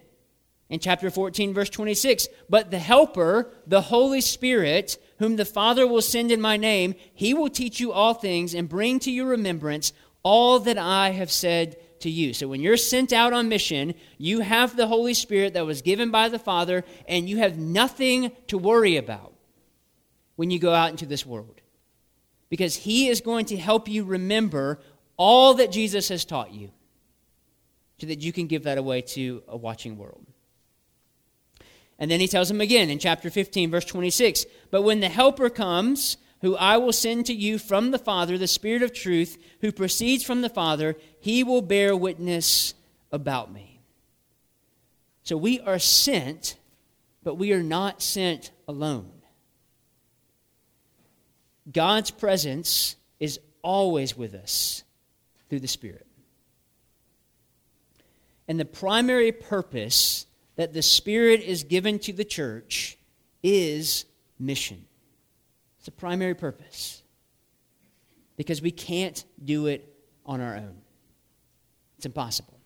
in 0.68 0.81
chapter 0.81 1.11
14, 1.11 1.55
verse 1.55 1.70
26. 1.70 2.27
But 2.51 2.72
the 2.72 2.81
Helper, 2.81 3.53
the 3.68 3.83
Holy 3.83 4.20
Spirit, 4.20 4.98
whom 5.20 5.37
the 5.37 5.44
Father 5.44 5.87
will 5.87 6.03
send 6.03 6.33
in 6.33 6.40
my 6.40 6.57
name, 6.57 6.96
he 7.14 7.35
will 7.35 7.51
teach 7.51 7.79
you 7.79 7.92
all 7.92 8.14
things 8.14 8.53
and 8.53 8.68
bring 8.68 8.98
to 8.98 9.12
your 9.12 9.27
remembrance 9.27 9.92
all 10.22 10.61
that 10.61 10.78
I 10.78 11.11
have 11.11 11.30
said 11.30 11.76
to 12.00 12.11
you. 12.11 12.35
So 12.35 12.48
when 12.48 12.61
you're 12.61 12.76
sent 12.76 13.12
out 13.12 13.32
on 13.32 13.48
mission, 13.48 13.94
you 14.18 14.40
have 14.40 14.76
the 14.76 14.87
Holy 14.87 15.14
Spirit 15.14 15.54
that 15.54 15.66
was 15.66 15.82
given 15.82 16.11
by 16.11 16.28
the 16.28 16.38
Father, 16.38 16.85
and 17.08 17.28
you 17.28 17.38
have 17.38 17.58
nothing 17.58 18.32
to 18.48 18.58
worry 18.58 18.96
about 18.96 19.32
when 20.37 20.50
you 20.50 20.58
go 20.58 20.74
out 20.74 20.90
into 20.90 21.06
this 21.06 21.24
world. 21.24 21.61
Because 22.48 22.76
he 22.76 23.08
is 23.08 23.20
going 23.20 23.46
to 23.46 23.56
help 23.56 23.88
you 23.88 24.04
remember 24.04 24.78
all 25.16 25.54
that 25.54 25.72
Jesus 25.72 26.08
has 26.08 26.24
taught 26.24 26.52
you 26.52 26.70
so 27.98 28.06
that 28.06 28.20
you 28.20 28.32
can 28.32 28.46
give 28.46 28.64
that 28.64 28.78
away 28.78 29.00
to 29.00 29.42
a 29.48 29.56
watching 29.56 29.96
world. 29.96 30.26
And 31.98 32.11
then 32.11 32.18
he 32.18 32.26
tells 32.26 32.50
him 32.50 32.61
again 32.61 32.90
in 32.90 32.98
chapter 32.98 33.30
15, 33.30 33.70
verse 33.70 33.85
26 33.85 34.44
But 34.70 34.82
when 34.82 35.00
the 35.00 35.08
Helper 35.08 35.48
comes, 35.48 36.16
who 36.42 36.57
I 36.57 36.76
will 36.76 36.92
send 36.92 37.26
to 37.26 37.33
you 37.33 37.59
from 37.59 37.92
the 37.92 37.98
Father, 37.98 38.37
the 38.37 38.48
Spirit 38.48 38.83
of 38.83 38.92
truth, 38.92 39.38
who 39.61 39.72
proceeds 39.72 40.24
from 40.24 40.42
the 40.42 40.48
Father, 40.48 40.96
he 41.20 41.42
will 41.42 41.62
bear 41.62 41.96
witness 41.96 42.74
about 43.11 43.52
me. 43.52 43.81
So 45.22 45.37
we 45.37 45.61
are 45.61 45.78
sent, 45.78 46.57
but 47.22 47.37
we 47.37 47.52
are 47.52 47.62
not 47.62 48.02
sent 48.02 48.50
alone. 48.66 49.12
God's 51.72 52.11
presence 52.11 52.96
is 53.20 53.38
always 53.62 54.16
with 54.16 54.35
us 54.35 54.83
through 55.48 55.61
the 55.61 55.68
Spirit. 55.68 56.07
And 58.48 58.59
the 58.59 58.64
primary 58.64 59.31
purpose 59.31 60.26
that 60.57 60.72
the 60.72 60.83
Spirit 60.83 61.40
is 61.40 61.62
given 61.62 62.00
to 62.00 62.12
the 62.12 62.24
church 62.24 62.98
is 63.44 64.07
mission. 64.40 64.87
It's 65.82 65.86
the 65.86 65.90
primary 65.90 66.36
purpose. 66.36 67.02
Because 68.36 68.62
we 68.62 68.70
can't 68.70 69.24
do 69.44 69.66
it 69.66 69.92
on 70.24 70.40
our 70.40 70.54
own, 70.54 70.76
it's 71.96 72.06
impossible. 72.06 72.56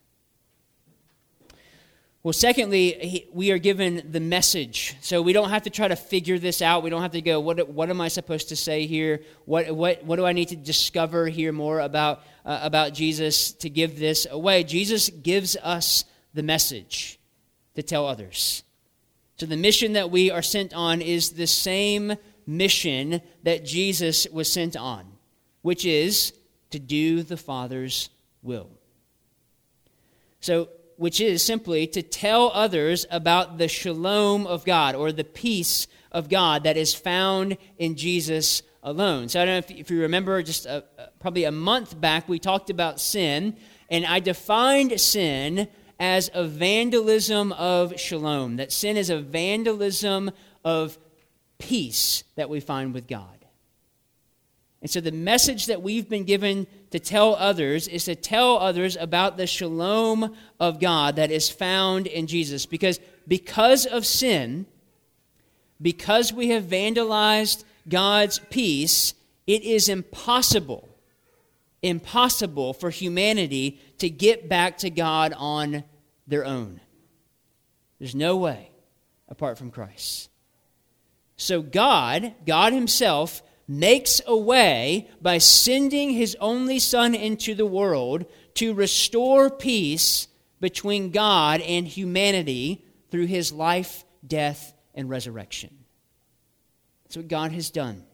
Well, 2.23 2.35
secondly, 2.35 3.27
we 3.33 3.53
are 3.53 3.59
given 3.59 4.09
the 4.11 4.21
message. 4.21 4.97
So 5.01 5.23
we 5.23 5.33
don't 5.33 5.49
have 5.49 5.63
to 5.63 5.71
try 5.71 5.89
to 5.89 5.97
figure 5.97 6.39
this 6.39 6.61
out. 6.61 6.83
We 6.83 6.91
don't 6.91 7.01
have 7.01 7.13
to 7.13 7.23
go, 7.23 7.41
what, 7.41 7.71
what 7.71 7.89
am 7.89 8.03
I 8.03 8.09
supposed 8.09 8.51
to 8.51 8.57
say 8.57 8.85
here? 8.85 9.23
What, 9.47 9.75
what, 9.75 10.05
what 10.05 10.17
do 10.17 10.27
I 10.27 10.33
need 10.35 10.49
to 10.49 10.57
discover 10.57 11.27
here 11.27 11.53
more 11.53 11.81
about, 11.81 12.21
uh, 12.45 12.59
about 12.63 12.93
Jesus 12.93 13.53
to 13.53 13.71
give 13.71 13.99
this 13.99 14.27
away? 14.31 14.63
Jesus 14.63 15.09
gives 15.09 15.57
us 15.63 16.05
the 16.35 16.43
message 16.43 17.19
to 17.77 17.83
tell 17.83 18.07
others. 18.07 18.63
So 19.39 19.47
the 19.47 19.57
mission 19.57 19.95
that 19.95 20.11
we 20.11 20.31
are 20.31 20.43
sent 20.43 20.75
on 20.75 21.01
is 21.01 21.31
the 21.31 21.47
same 21.47 22.17
mission 22.47 23.21
that 23.43 23.65
Jesus 23.65 24.27
was 24.33 24.51
sent 24.51 24.77
on, 24.77 25.07
which 25.63 25.85
is 25.85 26.33
to 26.71 26.79
do 26.79 27.23
the 27.23 27.37
Father's 27.37 28.11
will. 28.43 28.71
So, 30.41 30.69
which 30.97 31.21
is 31.21 31.43
simply 31.43 31.87
to 31.89 32.03
tell 32.03 32.51
others 32.55 33.05
about 33.11 33.59
the 33.59 33.69
shalom 33.69 34.47
of 34.47 34.65
God 34.65 34.95
or 34.95 35.13
the 35.13 35.25
peace 35.25 35.87
of 36.11 36.29
God 36.29 36.63
that 36.63 36.77
is 36.77 36.95
found 36.95 37.59
in 37.77 37.97
Jesus 37.97 38.63
alone. 38.83 39.29
So, 39.29 39.41
I 39.41 39.45
don't 39.45 39.71
know 39.71 39.77
if, 39.77 39.91
you 39.91 40.01
remember, 40.03 40.43
just 40.43 40.65
a, 40.65 40.85
probably 41.19 41.45
a 41.45 41.53
month 41.53 42.01
back, 42.01 42.29
we 42.29 42.39
talked 42.39 42.71
about 42.71 43.01
sin, 43.01 43.57
and 43.91 44.07
I 44.07 44.21
defined 44.21 44.99
sin 45.01 45.69
as 45.99 46.31
a 46.35 46.45
vandalism 46.45 47.53
of 47.53 47.99
shalom, 47.99 48.57
that 48.57 48.73
sin 48.73 48.97
is 48.97 49.11
a 49.11 49.19
vandalism 49.19 50.31
of 50.65 50.99
peace 51.59 52.25
that 52.37 52.49
we 52.49 52.61
find 52.61 52.95
with 52.95 53.07
God. 53.07 53.29
And 54.83 54.91
so, 54.91 55.01
the 55.01 55.13
message 55.13 55.67
that 55.67 55.83
we've 55.83 56.09
been 56.09 56.25
given 56.25 56.67
to 56.91 57.01
tell 57.01 57.35
others 57.35 57.89
is 57.89 58.05
to 58.05 58.15
tell 58.15 58.59
others 58.59 58.97
about 58.97 59.37
the 59.37 59.47
shalom 59.47 60.37
of 60.61 60.81
God 60.81 61.17
that 61.17 61.31
is 61.31 61.49
found 61.49 62.07
in 62.07 62.27
Jesus. 62.27 62.67
Because, 62.67 63.01
because 63.27 63.87
of 63.87 64.07
sin, 64.07 64.67
because 65.81 66.33
we 66.33 66.51
have 66.51 66.65
vandalized 66.65 67.65
God's 67.89 68.39
peace, 68.51 69.15
it 69.47 69.63
is 69.63 69.89
impossible 69.89 70.89
impossible 71.83 72.73
for 72.73 72.91
humanity 72.91 73.79
to 73.99 74.11
get 74.11 74.49
back 74.49 74.79
to 74.79 74.91
God 74.91 75.33
on 75.37 75.85
their 76.27 76.45
own. 76.45 76.81
There's 77.99 78.15
no 78.15 78.37
way 78.37 78.71
apart 79.29 79.59
from 79.59 79.71
Christ. 79.71 80.29
So 81.37 81.63
God, 81.63 82.35
God 82.47 82.73
Himself, 82.73 83.43
makes 83.69 84.23
a 84.27 84.37
way 84.37 85.09
by 85.21 85.39
sending 85.39 86.11
His 86.11 86.37
only 86.41 86.79
Son 86.79 87.15
into 87.15 87.55
the 87.55 87.67
world 87.67 88.27
to 88.55 88.75
restore 88.75 89.51
peace 89.51 90.29
between 90.61 91.11
God 91.11 91.61
and 91.61 91.87
humanity 91.87 92.85
through 93.11 93.27
His 93.27 93.53
life, 93.53 94.05
death, 94.27 94.73
and 94.95 95.11
resurrection. 95.11 95.85
That's 97.05 97.17
what 97.17 97.29
God 97.29 97.53
has 97.53 97.71
done. 97.71 98.05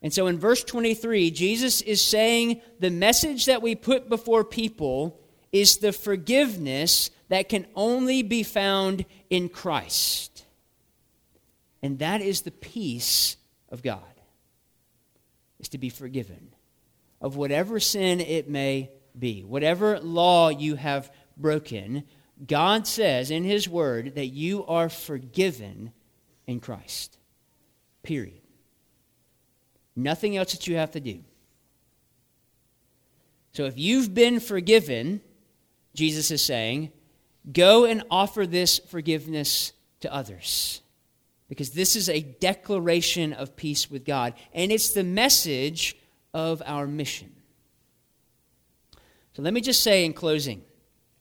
And 0.00 0.12
so 0.12 0.28
in 0.28 0.38
verse 0.38 0.62
23, 0.62 1.30
Jesus 1.30 1.80
is 1.80 2.00
saying 2.00 2.60
the 2.78 2.90
message 2.90 3.46
that 3.46 3.62
we 3.62 3.74
put 3.74 4.08
before 4.08 4.44
people 4.44 5.20
is 5.50 5.78
the 5.78 5.92
forgiveness 5.92 7.10
that 7.28 7.48
can 7.48 7.66
only 7.74 8.22
be 8.22 8.42
found 8.42 9.04
in 9.28 9.48
Christ. 9.48 10.27
And 11.82 11.98
that 12.00 12.20
is 12.20 12.42
the 12.42 12.50
peace 12.50 13.36
of 13.68 13.82
God, 13.82 14.02
is 15.60 15.68
to 15.70 15.78
be 15.78 15.90
forgiven 15.90 16.54
of 17.20 17.36
whatever 17.36 17.80
sin 17.80 18.20
it 18.20 18.48
may 18.48 18.90
be, 19.18 19.42
whatever 19.44 19.98
law 20.00 20.48
you 20.48 20.76
have 20.76 21.10
broken. 21.36 22.04
God 22.46 22.86
says 22.86 23.30
in 23.30 23.44
His 23.44 23.68
Word 23.68 24.14
that 24.14 24.26
you 24.26 24.64
are 24.66 24.88
forgiven 24.88 25.92
in 26.46 26.60
Christ. 26.60 27.18
Period. 28.02 28.40
Nothing 29.96 30.36
else 30.36 30.52
that 30.52 30.66
you 30.66 30.76
have 30.76 30.92
to 30.92 31.00
do. 31.00 31.24
So 33.52 33.64
if 33.64 33.76
you've 33.76 34.14
been 34.14 34.38
forgiven, 34.38 35.20
Jesus 35.94 36.30
is 36.30 36.44
saying, 36.44 36.92
go 37.50 37.84
and 37.84 38.04
offer 38.08 38.46
this 38.46 38.78
forgiveness 38.78 39.72
to 40.00 40.12
others. 40.14 40.80
Because 41.48 41.70
this 41.70 41.96
is 41.96 42.08
a 42.08 42.20
declaration 42.20 43.32
of 43.32 43.56
peace 43.56 43.90
with 43.90 44.04
God, 44.04 44.34
and 44.52 44.70
it's 44.70 44.90
the 44.90 45.04
message 45.04 45.96
of 46.34 46.62
our 46.66 46.86
mission. 46.86 47.34
So 49.34 49.42
let 49.42 49.54
me 49.54 49.60
just 49.60 49.82
say 49.82 50.04
in 50.04 50.12
closing, 50.12 50.62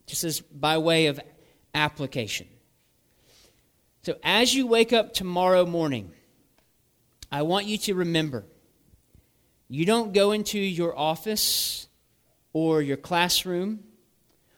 just 0.05 0.23
as 0.23 0.41
by 0.41 0.77
way 0.77 1.07
of 1.07 1.19
application. 1.73 2.47
So 4.03 4.15
as 4.23 4.53
you 4.53 4.67
wake 4.67 4.93
up 4.93 5.13
tomorrow 5.13 5.65
morning, 5.65 6.11
I 7.31 7.41
want 7.41 7.65
you 7.65 7.77
to 7.79 7.93
remember 7.93 8.45
you 9.69 9.85
don't 9.85 10.13
go 10.13 10.31
into 10.31 10.59
your 10.59 10.97
office 10.97 11.87
or 12.53 12.81
your 12.81 12.97
classroom 12.97 13.83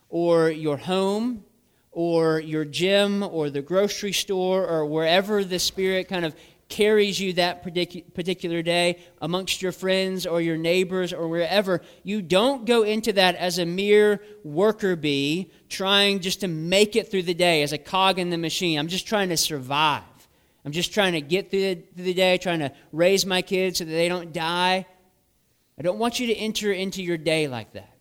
or 0.07 0.49
your 0.49 0.77
home 0.77 1.43
or 1.99 2.39
your 2.39 2.63
gym 2.63 3.21
or 3.21 3.49
the 3.49 3.61
grocery 3.61 4.13
store 4.13 4.65
or 4.65 4.85
wherever 4.85 5.43
the 5.43 5.59
Spirit 5.59 6.07
kind 6.07 6.23
of 6.23 6.33
carries 6.69 7.19
you 7.19 7.33
that 7.33 7.61
particular 7.61 8.61
day 8.61 8.97
amongst 9.21 9.61
your 9.61 9.73
friends 9.73 10.25
or 10.25 10.39
your 10.39 10.55
neighbors 10.55 11.11
or 11.11 11.27
wherever, 11.27 11.81
you 12.03 12.21
don't 12.21 12.63
go 12.63 12.83
into 12.83 13.11
that 13.11 13.35
as 13.35 13.59
a 13.59 13.65
mere 13.65 14.21
worker 14.45 14.95
bee 14.95 15.51
trying 15.67 16.21
just 16.21 16.39
to 16.39 16.47
make 16.47 16.95
it 16.95 17.11
through 17.11 17.23
the 17.23 17.33
day 17.33 17.63
as 17.63 17.73
a 17.73 17.77
cog 17.77 18.17
in 18.17 18.29
the 18.29 18.37
machine. 18.37 18.79
I'm 18.79 18.87
just 18.87 19.05
trying 19.05 19.27
to 19.27 19.37
survive. 19.37 20.03
I'm 20.63 20.71
just 20.71 20.93
trying 20.93 21.11
to 21.13 21.21
get 21.21 21.51
through 21.51 21.59
the, 21.59 21.75
through 21.95 22.05
the 22.05 22.13
day, 22.13 22.37
trying 22.37 22.59
to 22.59 22.71
raise 22.93 23.25
my 23.25 23.41
kids 23.41 23.79
so 23.79 23.83
that 23.83 23.91
they 23.91 24.07
don't 24.07 24.31
die. 24.31 24.85
I 25.77 25.81
don't 25.81 25.99
want 25.99 26.17
you 26.21 26.27
to 26.27 26.33
enter 26.33 26.71
into 26.71 27.03
your 27.03 27.17
day 27.17 27.49
like 27.49 27.73
that. 27.73 27.93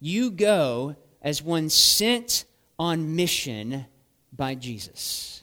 You 0.00 0.30
go 0.30 0.96
as 1.24 1.42
one 1.42 1.70
sent 1.70 2.44
on 2.78 3.16
mission 3.16 3.86
by 4.32 4.54
Jesus. 4.54 5.42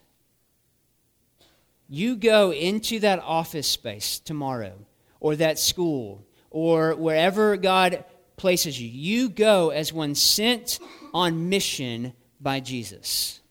You 1.89 2.15
go 2.15 2.53
into 2.53 2.99
that 2.99 3.19
office 3.19 3.67
space 3.67 4.19
tomorrow, 4.19 4.85
or 5.19 5.35
that 5.35 5.59
school, 5.59 6.23
or 6.49 6.95
wherever 6.95 7.57
God 7.57 8.05
places 8.37 8.79
you. 8.79 8.87
You 8.87 9.27
go 9.27 9.71
as 9.71 9.91
one 9.91 10.15
sent 10.15 10.79
on 11.13 11.49
mission 11.49 12.13
by 12.39 12.59
Jesus. 12.59 13.41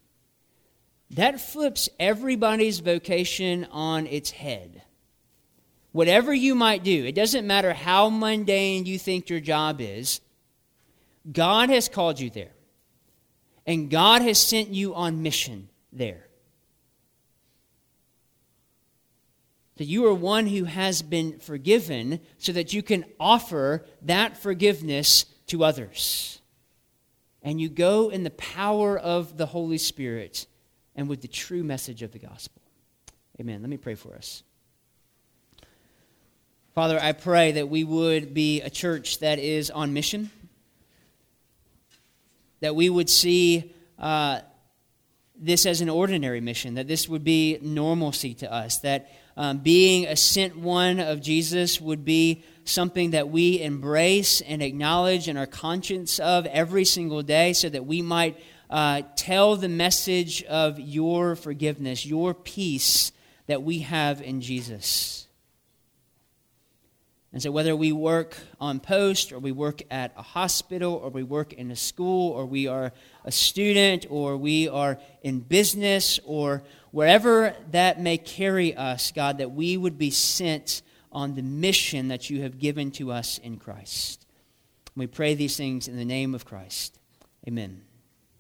That 1.11 1.41
flips 1.41 1.89
everybody's 1.99 2.79
vocation 2.79 3.67
on 3.73 4.07
its 4.07 4.31
head. 4.31 4.83
Whatever 5.93 6.33
you 6.33 6.55
might 6.55 6.85
do, 6.85 7.05
it 7.05 7.17
doesn't 7.17 7.47
matter 7.47 7.73
how 7.73 8.09
mundane 8.09 8.87
you 8.87 8.99
think 8.99 9.29
your 9.29 9.41
job 9.41 9.81
is, 9.81 10.21
God 11.31 11.69
has 11.71 11.89
called 11.89 12.21
you 12.21 12.31
there. 12.31 12.53
And 13.67 13.91
God 13.91 14.23
has 14.23 14.39
sent 14.39 14.71
you 14.71 14.95
on 14.95 15.23
mission 15.23 15.69
there. 15.93 16.27
That 19.77 19.85
you 19.85 20.07
are 20.07 20.15
one 20.15 20.47
who 20.47 20.65
has 20.65 21.03
been 21.03 21.39
forgiven 21.39 22.21
so 22.39 22.53
that 22.53 22.73
you 22.73 22.83
can 22.83 23.05
offer 23.19 23.87
that 24.03 24.37
forgiveness 24.37 25.25
to 25.47 25.65
others. 25.65 26.41
And 27.43 27.61
you 27.61 27.69
go 27.69 28.11
in 28.11 28.23
the 28.23 28.31
power 28.31 28.99
of 28.99 29.37
the 29.37 29.47
Holy 29.47 29.79
Spirit 29.79 30.47
and 30.95 31.09
with 31.09 31.23
the 31.23 31.29
true 31.29 31.63
message 31.63 32.03
of 32.03 32.13
the 32.13 32.19
gospel. 32.19 32.61
Amen. 33.41 33.63
Let 33.63 33.71
me 33.71 33.79
pray 33.79 33.95
for 33.95 34.15
us. 34.15 34.43
Father, 36.75 37.01
I 37.01 37.13
pray 37.13 37.53
that 37.53 37.69
we 37.69 37.85
would 37.85 38.35
be 38.35 38.61
a 38.61 38.71
church 38.71 39.21
that 39.21 39.39
is 39.39 39.71
on 39.71 39.93
mission 39.93 40.31
that 42.61 42.75
we 42.77 42.89
would 42.89 43.11
see 43.11 43.75
uh, 43.99 44.41
this 45.35 45.65
as 45.67 45.81
an 45.81 45.89
ordinary 45.89 46.41
mission, 46.41 46.75
that 46.75 46.87
this 46.87 47.09
would 47.09 47.25
be 47.25 47.59
normalcy 47.63 48.35
to 48.35 48.53
us, 48.53 48.79
that 48.79 49.11
um, 49.37 49.59
being 49.59 50.07
a 50.07 50.17
sent 50.17 50.57
one 50.57 51.01
of 51.01 51.23
Jesus 51.23 51.81
would 51.81 52.05
be 52.05 52.45
something 52.65 53.13
that 53.13 53.31
we 53.31 53.61
embrace 53.63 54.43
and 54.43 54.63
acknowledge 54.63 55.29
and 55.29 55.39
are 55.39 55.47
conscious 55.47 56.19
of 56.19 56.47
every 56.47 56.85
single 56.85 57.23
day 57.23 57.53
so 57.53 57.69
that 57.69 57.87
we 57.87 58.03
might 58.03 58.39
uh, 58.69 59.03
tell 59.17 59.57
the 59.57 59.69
message 59.69 60.43
of 60.45 60.79
your 60.79 61.35
forgiveness, 61.37 62.05
your 62.05 62.35
peace 62.35 63.13
that 63.47 63.63
we 63.63 63.81
have 63.81 64.21
in 64.21 64.41
Jesus. 64.41 65.27
And 67.33 67.41
so, 67.41 67.53
whether 67.53 67.77
we 67.77 67.93
work 67.93 68.37
on 68.61 68.81
post, 68.81 69.33
or 69.33 69.39
we 69.39 69.53
work 69.53 69.83
at 69.91 70.13
a 70.17 70.23
hospital, 70.23 70.95
or 70.95 71.11
we 71.11 71.23
work 71.23 71.53
in 71.53 71.71
a 71.71 71.77
school, 71.77 72.33
or 72.33 72.45
we 72.45 72.67
are 72.67 72.93
a 73.25 73.31
student, 73.31 74.07
or 74.11 74.37
we 74.37 74.69
are 74.69 74.99
in 75.23 75.39
business, 75.39 76.19
or 76.25 76.65
wherever 76.91 77.55
that 77.71 78.01
may 78.01 78.19
carry 78.19 78.75
us, 78.75 79.13
God, 79.13 79.39
that 79.39 79.53
we 79.53 79.77
would 79.77 79.97
be 79.97 80.11
sent 80.11 80.83
on 81.13 81.37
the 81.37 81.43
mission 81.43 82.09
that 82.09 82.31
you 82.31 82.43
have 82.43 82.59
given 82.59 82.91
to 82.93 83.13
us 83.13 83.39
in 83.39 83.59
Christ. 83.59 84.27
We 84.97 85.07
pray 85.07 85.35
these 85.35 85.57
things 85.57 85.87
in 85.87 85.97
the 85.97 86.05
name 86.05 86.35
of 86.35 86.45
Christ. 86.45 86.99
Amen. 87.47 87.83